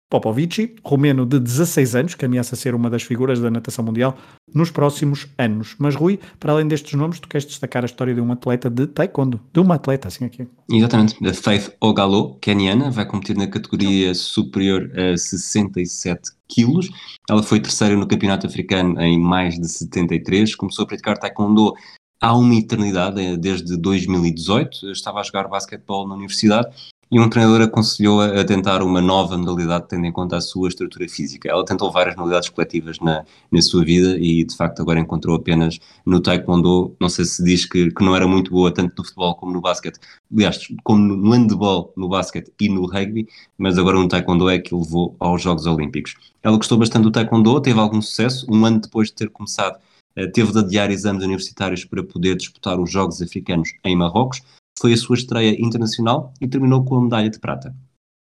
Popovici, 0.08 0.76
romeno 0.84 1.26
de 1.26 1.40
16 1.40 1.96
anos, 1.96 2.14
que 2.14 2.24
ameaça 2.24 2.54
ser 2.54 2.76
uma 2.76 2.88
das 2.88 3.02
figuras 3.02 3.40
da 3.40 3.50
natação 3.50 3.84
mundial 3.84 4.16
nos 4.54 4.70
próximos 4.70 5.26
anos. 5.36 5.74
Mas, 5.80 5.96
Rui, 5.96 6.20
para 6.38 6.52
além 6.52 6.68
destes 6.68 6.92
nomes, 6.94 7.18
tu 7.18 7.28
queres 7.28 7.44
destacar 7.44 7.82
a 7.82 7.86
história 7.86 8.14
de 8.14 8.20
um 8.20 8.30
atleta 8.30 8.70
de 8.70 8.86
taekwondo, 8.86 9.40
de 9.52 9.58
uma 9.58 9.74
atleta, 9.74 10.06
assim 10.06 10.24
aqui. 10.24 10.46
Exatamente. 10.70 11.16
A 11.26 11.34
Faith 11.34 11.72
Ogalo, 11.80 12.36
keniana, 12.36 12.88
vai 12.88 13.04
competir 13.04 13.36
na 13.36 13.48
categoria 13.48 14.14
superior 14.14 14.88
a 14.96 15.16
67 15.16 16.30
quilos. 16.48 16.88
Ela 17.28 17.42
foi 17.42 17.58
terceira 17.58 17.96
no 17.96 18.06
campeonato 18.06 18.46
africano 18.46 19.00
em 19.00 19.18
mais 19.18 19.58
de 19.58 19.68
73. 19.68 20.54
Começou 20.54 20.84
a 20.84 20.86
praticar 20.86 21.18
taekwondo 21.18 21.74
há 22.20 22.36
uma 22.36 22.54
eternidade, 22.54 23.36
desde 23.38 23.76
2018. 23.76 24.92
Estava 24.92 25.18
a 25.18 25.24
jogar 25.24 25.48
basquetebol 25.48 26.06
na 26.06 26.14
universidade 26.14 26.68
e 27.10 27.20
um 27.20 27.28
treinador 27.28 27.62
aconselhou-a 27.62 28.40
a 28.40 28.44
tentar 28.44 28.82
uma 28.82 29.00
nova 29.00 29.38
modalidade, 29.38 29.86
tendo 29.88 30.06
em 30.06 30.12
conta 30.12 30.36
a 30.36 30.40
sua 30.40 30.68
estrutura 30.68 31.08
física. 31.08 31.48
Ela 31.48 31.64
tentou 31.64 31.90
várias 31.92 32.16
modalidades 32.16 32.48
coletivas 32.48 32.98
na, 32.98 33.24
na 33.50 33.62
sua 33.62 33.84
vida 33.84 34.16
e, 34.18 34.44
de 34.44 34.56
facto, 34.56 34.80
agora 34.82 34.98
encontrou 34.98 35.36
apenas 35.36 35.78
no 36.04 36.20
taekwondo. 36.20 36.96
Não 37.00 37.08
sei 37.08 37.24
se 37.24 37.44
diz 37.44 37.64
que, 37.64 37.92
que 37.92 38.04
não 38.04 38.16
era 38.16 38.26
muito 38.26 38.50
boa, 38.50 38.72
tanto 38.72 38.92
no 38.98 39.04
futebol 39.04 39.34
como 39.36 39.52
no 39.52 39.60
basquete. 39.60 40.00
Aliás, 40.34 40.66
como 40.82 41.16
no, 41.16 41.30
handball, 41.30 41.92
no 41.96 42.08
basquete 42.08 42.52
e 42.60 42.68
no 42.68 42.86
rugby, 42.86 43.28
mas 43.56 43.78
agora 43.78 43.98
no 43.98 44.08
taekwondo 44.08 44.48
é 44.48 44.58
que 44.58 44.74
o 44.74 44.80
levou 44.80 45.14
aos 45.20 45.40
Jogos 45.40 45.66
Olímpicos. 45.66 46.16
Ela 46.42 46.56
gostou 46.56 46.76
bastante 46.76 47.04
do 47.04 47.12
taekwondo, 47.12 47.60
teve 47.60 47.78
algum 47.78 48.02
sucesso. 48.02 48.46
Um 48.50 48.64
ano 48.64 48.80
depois 48.80 49.08
de 49.08 49.14
ter 49.14 49.30
começado, 49.30 49.78
eh, 50.16 50.26
teve 50.26 50.50
de 50.50 50.58
adiar 50.58 50.90
exames 50.90 51.22
universitários 51.22 51.84
para 51.84 52.02
poder 52.02 52.36
disputar 52.36 52.80
os 52.80 52.90
Jogos 52.90 53.22
Africanos 53.22 53.70
em 53.84 53.94
Marrocos. 53.94 54.42
Foi 54.78 54.92
a 54.92 54.96
sua 54.96 55.16
estreia 55.16 55.56
internacional 55.60 56.32
e 56.40 56.46
terminou 56.46 56.84
com 56.84 56.96
a 56.96 57.02
medalha 57.02 57.30
de 57.30 57.38
prata. 57.38 57.74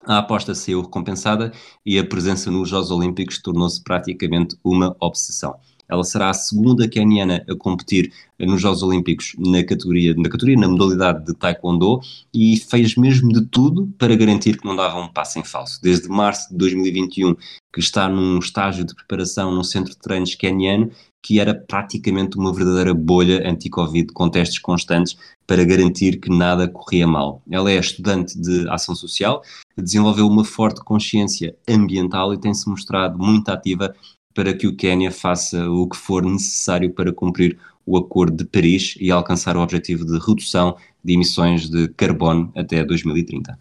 A 0.06 0.18
aposta 0.18 0.54
saiu 0.54 0.82
recompensada 0.82 1.50
e 1.84 1.98
a 1.98 2.06
presença 2.06 2.50
nos 2.50 2.68
Jogos 2.68 2.90
Olímpicos 2.90 3.40
tornou-se 3.40 3.82
praticamente 3.82 4.54
uma 4.62 4.94
obsessão. 5.00 5.56
Ela 5.88 6.04
será 6.04 6.30
a 6.30 6.34
segunda 6.34 6.88
keniana 6.88 7.44
a 7.48 7.54
competir 7.56 8.12
nos 8.38 8.60
Jogos 8.60 8.82
Olímpicos 8.82 9.34
na 9.38 9.62
categoria, 9.64 10.14
na 10.14 10.28
categoria, 10.28 10.58
na 10.58 10.68
modalidade 10.68 11.24
de 11.24 11.34
Taekwondo 11.34 12.00
e 12.32 12.58
fez 12.58 12.96
mesmo 12.96 13.32
de 13.32 13.46
tudo 13.46 13.86
para 13.98 14.16
garantir 14.16 14.58
que 14.58 14.66
não 14.66 14.76
dava 14.76 15.00
um 15.00 15.08
passo 15.08 15.38
em 15.38 15.44
falso. 15.44 15.80
Desde 15.82 16.08
março 16.08 16.50
de 16.50 16.56
2021, 16.56 17.34
que 17.72 17.80
está 17.80 18.08
num 18.08 18.38
estágio 18.38 18.84
de 18.84 18.94
preparação 18.94 19.52
num 19.52 19.64
centro 19.64 19.92
de 19.92 19.98
treinos 19.98 20.34
keniano, 20.34 20.90
que 21.24 21.40
era 21.40 21.54
praticamente 21.54 22.36
uma 22.36 22.52
verdadeira 22.52 22.92
bolha 22.92 23.48
anti-Covid, 23.48 24.12
com 24.12 24.28
testes 24.28 24.58
constantes 24.58 25.16
para 25.46 25.64
garantir 25.64 26.20
que 26.20 26.28
nada 26.28 26.68
corria 26.68 27.06
mal. 27.06 27.40
Ela 27.50 27.70
é 27.70 27.78
estudante 27.78 28.38
de 28.38 28.68
ação 28.68 28.94
social, 28.94 29.42
desenvolveu 29.74 30.26
uma 30.26 30.44
forte 30.44 30.84
consciência 30.84 31.56
ambiental 31.66 32.34
e 32.34 32.38
tem-se 32.38 32.68
mostrado 32.68 33.18
muito 33.18 33.48
ativa 33.48 33.94
para 34.34 34.52
que 34.52 34.66
o 34.66 34.76
Quénia 34.76 35.10
faça 35.10 35.66
o 35.70 35.88
que 35.88 35.96
for 35.96 36.22
necessário 36.22 36.92
para 36.92 37.10
cumprir 37.10 37.58
o 37.86 37.96
Acordo 37.96 38.36
de 38.36 38.44
Paris 38.44 38.94
e 39.00 39.10
alcançar 39.10 39.56
o 39.56 39.62
objetivo 39.62 40.04
de 40.04 40.18
redução 40.18 40.76
de 41.02 41.14
emissões 41.14 41.70
de 41.70 41.88
carbono 41.88 42.52
até 42.54 42.84
2030. 42.84 43.58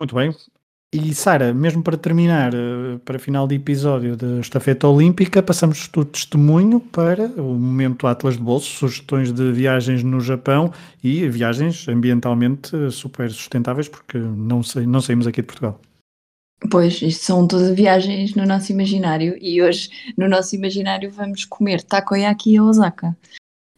Muito 0.00 0.14
bem. 0.14 0.34
E 0.94 1.12
Sara, 1.14 1.52
mesmo 1.52 1.82
para 1.82 1.96
terminar, 1.96 2.54
eh, 2.54 2.98
para 3.04 3.18
final 3.18 3.46
de 3.46 3.56
episódio 3.56 4.16
da 4.16 4.38
estafeta 4.38 4.86
olímpica, 4.88 5.42
passamos 5.42 5.88
do 5.88 6.04
testemunho 6.04 6.78
para 6.80 7.24
o 7.26 7.54
momento 7.54 8.06
Atlas 8.06 8.36
de 8.36 8.42
Bolso, 8.42 8.70
sugestões 8.70 9.32
de 9.32 9.52
viagens 9.52 10.02
no 10.02 10.20
Japão 10.20 10.72
e 11.02 11.28
viagens 11.28 11.86
ambientalmente 11.88 12.74
eh, 12.74 12.90
super 12.90 13.30
sustentáveis, 13.30 13.88
porque 13.88 14.16
não, 14.16 14.62
sei, 14.62 14.86
não 14.86 15.00
saímos 15.00 15.26
aqui 15.26 15.42
de 15.42 15.46
Portugal. 15.48 15.80
Pois, 16.70 17.02
isto 17.02 17.24
são 17.24 17.46
todas 17.46 17.74
viagens 17.74 18.34
no 18.34 18.46
nosso 18.46 18.72
imaginário 18.72 19.36
e 19.40 19.60
hoje 19.60 19.90
no 20.16 20.26
nosso 20.28 20.54
imaginário 20.56 21.10
vamos 21.10 21.44
comer 21.44 21.82
takoyaki 21.82 22.56
a 22.56 22.62
Osaka. 22.64 23.14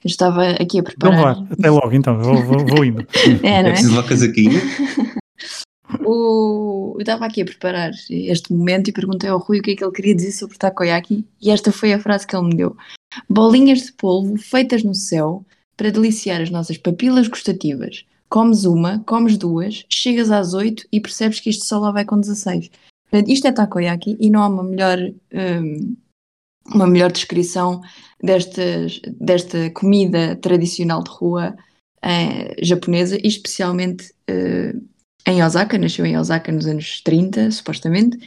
Eu 0.04 0.08
estava 0.08 0.50
aqui 0.50 0.78
a 0.78 0.80
Então 0.82 1.10
preparar. 1.10 1.34
vá, 1.34 1.46
até 1.50 1.70
logo 1.70 1.92
então, 1.92 2.16
vou, 2.22 2.36
vou, 2.44 2.64
vou 2.66 2.84
indo. 2.84 3.04
É, 3.42 3.62
não 3.62 3.68
É 3.68 3.70
é? 3.70 3.72
preciso 3.72 3.96
lá 3.96 4.02
casaquinho? 4.04 4.60
O... 6.04 6.94
Eu 6.96 7.00
estava 7.00 7.26
aqui 7.26 7.42
a 7.42 7.44
preparar 7.44 7.92
este 8.10 8.52
momento 8.52 8.88
e 8.88 8.92
perguntei 8.92 9.30
ao 9.30 9.38
Rui 9.38 9.60
o 9.60 9.62
que 9.62 9.72
é 9.72 9.76
que 9.76 9.84
ele 9.84 9.92
queria 9.92 10.14
dizer 10.14 10.32
sobre 10.32 10.58
takoyaki 10.58 11.24
e 11.40 11.50
esta 11.50 11.72
foi 11.72 11.92
a 11.92 12.00
frase 12.00 12.26
que 12.26 12.36
ele 12.36 12.48
me 12.48 12.56
deu. 12.56 12.76
Bolinhas 13.28 13.82
de 13.82 13.92
polvo 13.92 14.36
feitas 14.36 14.82
no 14.82 14.94
céu 14.94 15.44
para 15.76 15.90
deliciar 15.90 16.40
as 16.40 16.50
nossas 16.50 16.76
papilas 16.76 17.28
gustativas. 17.28 18.04
Comes 18.28 18.64
uma, 18.64 18.98
comes 19.06 19.38
duas, 19.38 19.86
chegas 19.88 20.30
às 20.30 20.52
oito 20.52 20.86
e 20.92 21.00
percebes 21.00 21.40
que 21.40 21.50
isto 21.50 21.64
só 21.64 21.78
lá 21.78 21.90
vai 21.90 22.04
com 22.04 22.20
16. 22.20 22.70
Portanto, 23.10 23.30
isto 23.30 23.46
é 23.46 23.52
takoyaki 23.52 24.16
e 24.20 24.28
não 24.28 24.42
há 24.42 24.48
uma 24.48 24.62
melhor, 24.62 24.98
hum, 25.32 25.96
uma 26.66 26.86
melhor 26.86 27.10
descrição 27.10 27.80
destas, 28.22 29.00
desta 29.18 29.70
comida 29.70 30.36
tradicional 30.36 31.02
de 31.02 31.10
rua 31.10 31.56
eh, 32.02 32.54
japonesa 32.62 33.16
e 33.16 33.26
especialmente 33.26 34.12
eh, 34.26 34.74
em 35.28 35.42
Osaka, 35.44 35.76
nasceu 35.76 36.06
em 36.06 36.16
Osaka 36.16 36.50
nos 36.50 36.66
anos 36.66 37.00
30, 37.02 37.50
supostamente, 37.50 38.18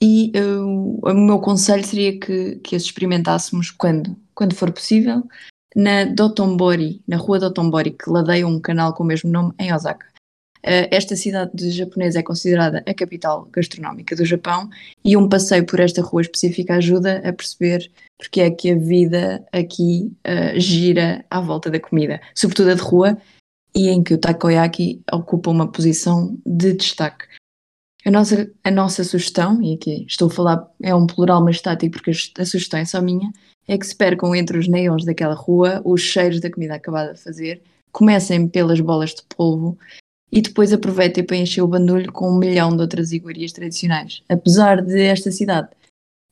e 0.00 0.30
uh, 0.36 1.00
o 1.02 1.14
meu 1.14 1.38
conselho 1.38 1.84
seria 1.84 2.18
que, 2.18 2.56
que 2.56 2.76
as 2.76 2.82
experimentássemos 2.82 3.70
quando, 3.70 4.14
quando 4.34 4.54
for 4.54 4.70
possível, 4.70 5.22
na 5.74 6.04
Dotonbori, 6.04 7.02
na 7.08 7.16
rua 7.16 7.38
Dotonbori, 7.38 7.92
que 7.92 8.10
ladeia 8.10 8.46
um 8.46 8.60
canal 8.60 8.92
com 8.92 9.02
o 9.02 9.06
mesmo 9.06 9.30
nome 9.30 9.54
em 9.58 9.72
Osaka. 9.72 10.06
Uh, 10.58 10.88
esta 10.90 11.16
cidade 11.16 11.70
japonesa 11.70 12.20
é 12.20 12.22
considerada 12.22 12.82
a 12.86 12.94
capital 12.94 13.48
gastronómica 13.52 14.16
do 14.16 14.24
Japão 14.24 14.68
e 15.04 15.16
um 15.16 15.28
passeio 15.28 15.64
por 15.66 15.78
esta 15.80 16.00
rua 16.00 16.22
específica 16.22 16.76
ajuda 16.76 17.22
a 17.26 17.32
perceber 17.32 17.90
porque 18.18 18.40
é 18.40 18.50
que 18.50 18.70
a 18.70 18.76
vida 18.76 19.44
aqui 19.52 20.10
uh, 20.26 20.58
gira 20.58 21.24
à 21.30 21.40
volta 21.40 21.70
da 21.70 21.80
comida, 21.80 22.20
sobretudo 22.34 22.70
a 22.70 22.74
de 22.74 22.80
rua, 22.80 23.18
e 23.74 23.88
em 23.88 24.02
que 24.02 24.14
o 24.14 24.18
takoyaki 24.18 25.02
ocupa 25.12 25.50
uma 25.50 25.70
posição 25.70 26.38
de 26.46 26.72
destaque. 26.74 27.26
A 28.04 28.10
nossa, 28.10 28.50
a 28.62 28.70
nossa 28.70 29.02
sugestão, 29.02 29.62
e 29.62 29.74
aqui 29.74 30.04
estou 30.06 30.28
a 30.28 30.30
falar, 30.30 30.70
é 30.82 30.94
um 30.94 31.06
plural 31.06 31.42
mas 31.42 31.56
estático 31.56 31.92
porque 31.92 32.10
a 32.10 32.44
sugestão 32.44 32.80
é 32.80 32.84
só 32.84 33.00
minha, 33.00 33.32
é 33.66 33.78
que 33.78 33.86
se 33.86 33.96
percam 33.96 34.34
entre 34.34 34.58
os 34.58 34.68
neons 34.68 35.04
daquela 35.04 35.34
rua 35.34 35.80
os 35.84 36.02
cheiros 36.02 36.40
da 36.40 36.50
comida 36.50 36.74
acabada 36.74 37.14
de 37.14 37.20
fazer, 37.20 37.62
comecem 37.90 38.46
pelas 38.46 38.78
bolas 38.80 39.14
de 39.14 39.22
polvo 39.34 39.78
e 40.30 40.42
depois 40.42 40.72
aproveitem 40.72 41.24
para 41.24 41.36
encher 41.36 41.62
o 41.62 41.68
bandulho 41.68 42.12
com 42.12 42.30
um 42.30 42.38
milhão 42.38 42.76
de 42.76 42.82
outras 42.82 43.12
iguarias 43.12 43.52
tradicionais. 43.52 44.22
Apesar 44.28 44.82
de 44.82 45.00
esta 45.00 45.30
cidade 45.30 45.68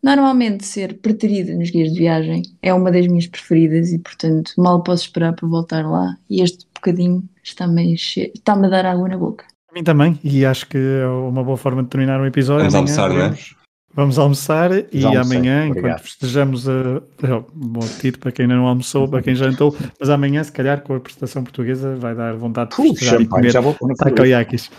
normalmente 0.03 0.67
ser 0.67 0.99
preterida 0.99 1.55
nos 1.55 1.71
guias 1.71 1.93
de 1.93 2.01
viagem 2.01 2.43
é 2.61 2.75
uma 2.75 2.91
das 2.91 3.07
minhas 3.07 3.27
preferidas 3.27 3.93
e, 3.93 3.99
portanto, 3.99 4.53
mal 4.59 4.83
posso 4.83 5.05
esperar 5.05 5.33
para 5.35 5.49
voltar 5.49 5.89
lá. 5.89 6.19
E 6.29 6.43
este 6.43 6.67
bocadinho 6.83 7.23
está-me 7.43 7.93
a, 7.93 7.95
está-me 7.95 8.67
a 8.67 8.71
dar 8.71 8.85
água 8.87 9.09
na 9.09 9.17
boca. 9.17 9.45
A 9.71 9.75
mim 9.75 9.85
também, 9.85 10.19
e 10.23 10.45
acho 10.45 10.67
que 10.67 10.77
é 10.77 11.07
uma 11.07 11.43
boa 11.43 11.57
forma 11.57 11.83
de 11.83 11.89
terminar 11.89 12.21
o 12.21 12.27
episódio. 12.27 12.71
Vamos 12.71 12.99
Amanhã 12.99 13.03
almoçar, 13.03 13.09
não 13.11 13.25
é? 13.25 13.29
vamos- 13.29 13.57
Vamos 13.95 14.19
almoçar 14.19 14.71
e 14.91 15.01
Já 15.03 15.09
almocei, 15.11 15.37
amanhã, 15.37 15.67
obrigado. 15.69 15.87
enquanto 15.91 16.03
festejamos 16.03 16.67
a. 16.67 16.73
oh, 16.73 17.45
Bom 17.55 17.81
apetite 17.85 18.17
para 18.19 18.33
quem 18.33 18.45
ainda 18.45 18.55
não 18.57 18.67
almoçou, 18.67 19.07
para 19.07 19.21
quem 19.23 19.35
jantou, 19.35 19.77
mas 20.01 20.09
amanhã, 20.09 20.43
se 20.43 20.51
calhar, 20.51 20.81
com 20.81 20.95
a 20.95 21.01
prestação 21.01 21.45
portuguesa, 21.45 21.95
vai 21.97 22.15
dar 22.15 22.35
vontade 22.35 22.71
de 22.71 22.77
festejar 22.77 23.21
e 23.21 23.25
champanhe, 23.25 23.29
comer 23.29 23.51
já 23.51 23.61
vou 23.61 23.77
takoyakis. 23.99 24.71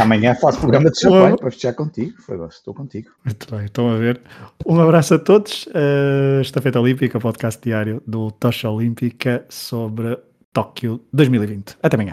Amanhã 0.00 0.34
faço 0.34 0.60
programa 0.60 0.90
de 0.90 1.00
champanhe 1.00 1.36
para 1.38 1.50
festejar 1.50 1.74
contigo. 1.74 2.14
Foi, 2.22 2.46
estou 2.46 2.74
contigo. 2.74 3.08
Muito 3.24 3.54
bem, 3.54 3.64
estão 3.66 3.88
a 3.90 3.96
ver. 3.96 4.20
Um 4.66 4.80
abraço 4.80 5.14
a 5.14 5.18
todos. 5.18 5.66
Uh, 5.68 6.40
Estafeta 6.42 6.80
Olímpica, 6.80 7.18
podcast 7.18 7.60
diário 7.62 8.02
do 8.06 8.30
Tocha 8.30 8.68
Olímpica 8.70 9.44
sobre 9.48 10.18
Tóquio 10.52 11.00
2020. 11.12 11.76
Até 11.82 11.96
amanhã. 11.96 12.12